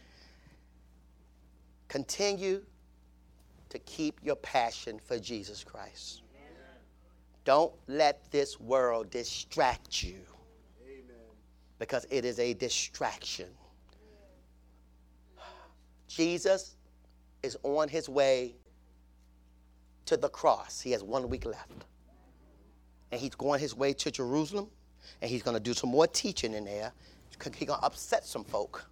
[1.89, 2.63] Continue
[3.71, 6.23] to keep your passion for Jesus Christ.
[6.37, 6.79] Amen.
[7.45, 10.21] Don't let this world distract you
[10.85, 11.17] Amen.
[11.81, 13.49] because it is a distraction.
[16.07, 16.77] Jesus
[17.43, 18.55] is on his way
[20.07, 20.81] to the cross.
[20.81, 21.87] He has one week left.
[23.13, 24.69] And he's going his way to Jerusalem,
[25.23, 26.93] and he's going to do some more teaching in there.
[27.29, 28.85] He's going to upset some folk,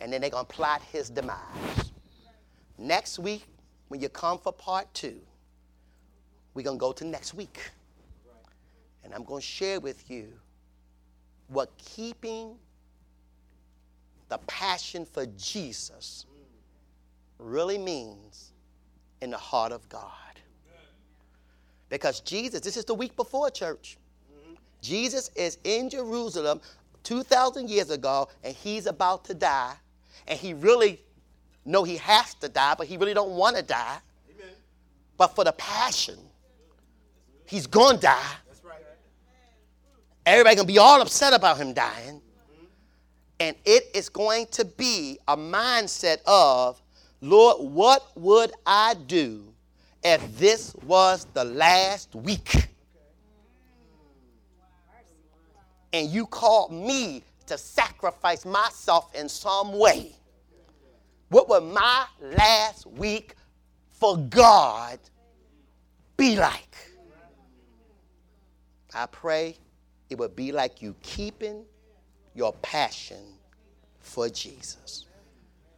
[0.00, 1.92] and then they're going to plot his demise.
[2.78, 3.46] Next week,
[3.88, 5.20] when you come for part two,
[6.54, 7.70] we're going to go to next week.
[9.04, 10.28] And I'm going to share with you
[11.48, 12.56] what keeping
[14.28, 16.26] the passion for Jesus
[17.38, 18.51] really means
[19.22, 20.10] in the heart of God.
[21.88, 23.96] Because Jesus, this is the week before church.
[24.80, 26.60] Jesus is in Jerusalem
[27.04, 29.74] 2,000 years ago, and he's about to die.
[30.26, 31.00] And he really
[31.64, 33.98] no, he has to die, but he really don't want to die.
[34.28, 34.54] Amen.
[35.16, 36.18] But for the passion,
[37.46, 38.32] he's going to die.
[40.26, 42.20] Everybody going to be all upset about him dying.
[42.20, 42.64] Mm-hmm.
[43.40, 46.81] And it is going to be a mindset of
[47.22, 49.44] Lord, what would I do
[50.02, 52.66] if this was the last week?
[55.92, 60.16] And you called me to sacrifice myself in some way.
[61.28, 63.36] What would my last week
[63.92, 64.98] for God
[66.16, 66.76] be like?
[68.92, 69.54] I pray
[70.10, 71.64] it would be like you keeping
[72.34, 73.22] your passion
[74.00, 75.06] for Jesus.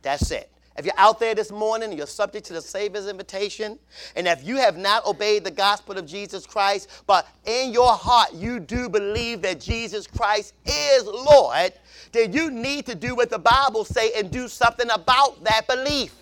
[0.01, 0.51] That's it.
[0.77, 3.79] If you're out there this morning and you're subject to the Savior's invitation,
[4.17, 8.35] and if you have not obeyed the gospel of Jesus Christ, but in your heart
[8.35, 11.73] you do believe that Jesus Christ is Lord,
[12.11, 16.13] then you need to do what the Bible say and do something about that belief.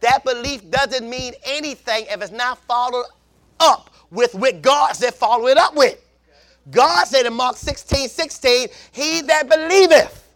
[0.00, 3.06] That belief doesn't mean anything if it's not followed
[3.58, 6.02] up with what God said follow it up with.
[6.70, 10.26] God said in Mark 16, 16, he that believeth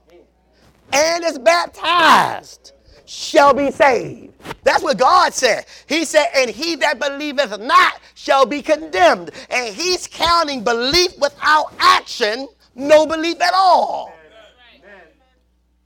[0.93, 2.74] and is baptized
[3.07, 4.32] shall be saved.
[4.62, 5.66] That's what God said.
[5.86, 9.30] He said, and he that believeth not shall be condemned.
[9.50, 14.12] And he's counting belief without action, no belief at all.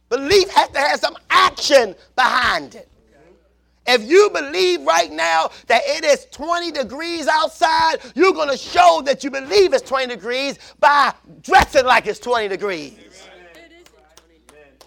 [0.08, 2.88] Belief has to have some action behind it.
[3.86, 9.02] If you believe right now that it is 20 degrees outside, you're going to show
[9.06, 12.98] that you believe it's 20 degrees by dressing like it's 20 degrees.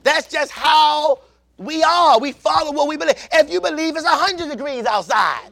[0.04, 1.20] That's just how
[1.62, 2.20] we are.
[2.20, 3.16] We follow what we believe.
[3.32, 5.50] If you believe it's 100 degrees outside,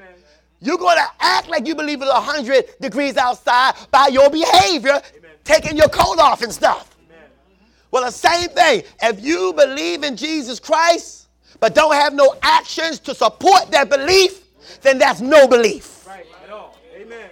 [0.60, 5.02] you're going to act like you believe it's 100 degrees outside by your behavior,
[5.44, 6.98] taking your coat off and stuff.
[7.92, 8.84] Well, the same thing.
[9.02, 11.28] If you believe in Jesus Christ,
[11.60, 14.44] but don't have no actions to support that belief,
[14.82, 16.06] then that's no belief.
[16.08, 16.78] Right, at all.
[16.96, 17.30] Amen.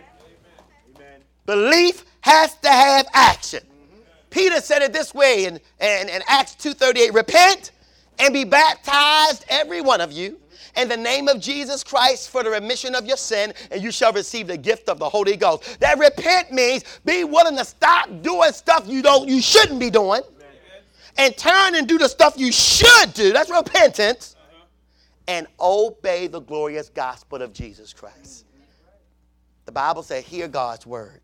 [0.96, 1.22] Amen.
[1.46, 3.60] Belief has to have action.
[3.60, 4.02] Mm-hmm.
[4.32, 7.72] Peter said it this way in, in, in Acts 2.38, repent
[8.20, 10.40] and be baptized, every one of you,
[10.76, 14.14] in the name of Jesus Christ for the remission of your sin, and you shall
[14.14, 15.80] receive the gift of the Holy Ghost.
[15.80, 20.22] That repent means be willing to stop doing stuff you don't you shouldn't be doing
[21.18, 23.34] and turn and do the stuff you should do.
[23.34, 24.36] That's repentance.
[24.38, 24.66] Uh-huh.
[25.28, 28.46] And obey the glorious gospel of Jesus Christ.
[29.66, 31.20] The Bible says, hear God's word,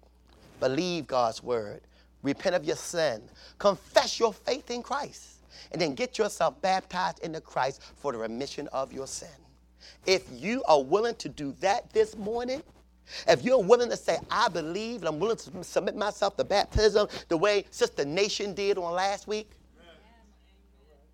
[0.59, 1.81] believe God's word,
[2.23, 3.21] repent of your sin,
[3.57, 5.32] confess your faith in Christ,
[5.73, 9.27] and then get yourself baptized into Christ for the remission of your sin.
[10.05, 12.63] If you are willing to do that this morning,
[13.27, 17.07] if you're willing to say, I believe, and I'm willing to submit myself to baptism
[17.27, 19.49] the way Sister Nation did on last week,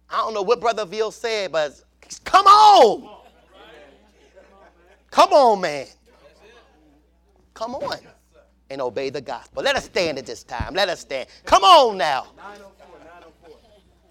[0.09, 1.81] I don't know what Brother Veal said, but
[2.23, 3.17] come on.
[5.11, 5.87] Come on, man.
[7.53, 7.97] Come on
[8.69, 9.63] and obey the gospel.
[9.63, 10.73] Let us stand at this time.
[10.73, 11.27] Let us stand.
[11.45, 12.27] Come on now.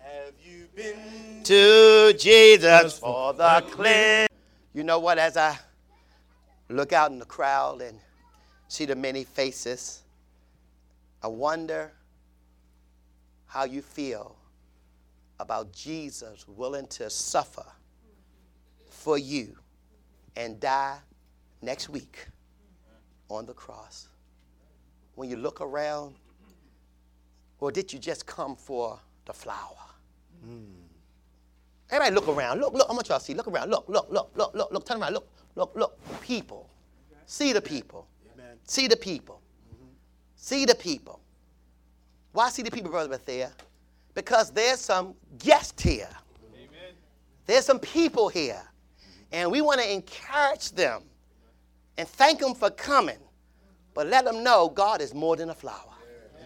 [0.08, 4.30] Have you been to Jesus for the cleanse?
[4.72, 5.18] You know what?
[5.18, 5.58] As I
[6.70, 7.98] look out in the crowd and
[8.68, 10.02] see the many faces,
[11.22, 11.92] I wonder
[13.44, 14.36] how you feel
[15.40, 17.66] about Jesus willing to suffer
[18.88, 19.58] for you
[20.36, 20.96] and die
[21.60, 22.28] next week
[23.28, 24.08] on the cross.
[25.16, 26.14] When you look around,
[27.60, 29.76] or did you just come for the flower?
[30.46, 30.64] Mm.
[31.90, 32.60] Everybody look around.
[32.60, 33.34] Look, look, I want y'all to see.
[33.34, 33.70] Look around.
[33.70, 34.86] Look, look, look, look, look, look.
[34.86, 35.14] Turn around.
[35.14, 35.98] Look, look, look.
[36.22, 36.68] People.
[37.26, 38.06] See the people.
[38.34, 38.56] Amen.
[38.64, 39.40] See the people.
[39.74, 39.88] Mm-hmm.
[40.36, 41.20] See the people.
[42.32, 43.50] Why see the people, Brother Bethia?
[44.18, 46.08] because there's some guests here.
[46.52, 46.92] Amen.
[47.46, 48.60] There's some people here.
[49.30, 51.02] And we want to encourage them
[51.96, 53.18] and thank them for coming.
[53.94, 55.94] But let them know God is more than a flower.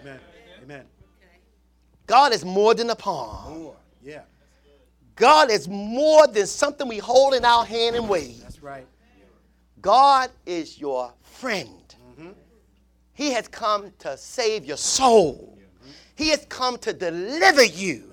[0.02, 0.20] Amen.
[0.62, 0.84] Amen.
[2.06, 3.62] God is more than a palm.
[3.62, 3.76] More.
[4.02, 4.22] Yeah.
[5.16, 8.40] God is more than something we hold in our hand and wave.
[8.40, 8.86] That's right.
[9.80, 11.94] God is your friend.
[12.18, 12.30] Mm-hmm.
[13.12, 15.58] He has come to save your soul.
[16.14, 18.12] He has come to deliver you.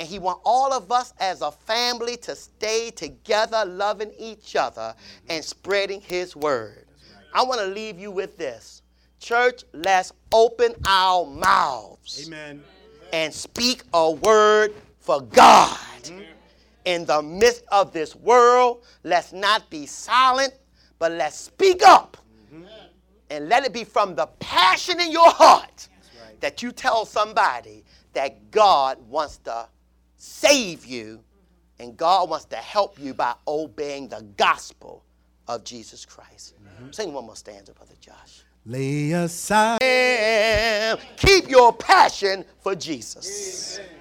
[0.00, 4.94] And he wants all of us as a family to stay together, loving each other
[5.28, 6.86] and spreading his word.
[7.34, 8.82] I want to leave you with this.
[9.20, 12.62] Church, let's open our mouths Amen.
[13.12, 14.72] and speak a word
[15.08, 15.78] for God.
[16.02, 16.20] Mm-hmm.
[16.84, 20.52] In the midst of this world, let's not be silent,
[20.98, 22.18] but let's speak up.
[22.54, 22.66] Mm-hmm.
[23.30, 25.88] And let it be from the passion in your heart
[26.40, 29.66] that you tell somebody that God wants to
[30.18, 31.24] save you
[31.78, 35.04] and God wants to help you by obeying the gospel
[35.46, 36.54] of Jesus Christ.
[36.62, 36.90] Mm-hmm.
[36.90, 38.42] Sing one more stanza, Brother Josh.
[38.66, 39.78] Lay aside.
[41.16, 43.78] Keep your passion for Jesus.
[43.78, 43.97] Amen.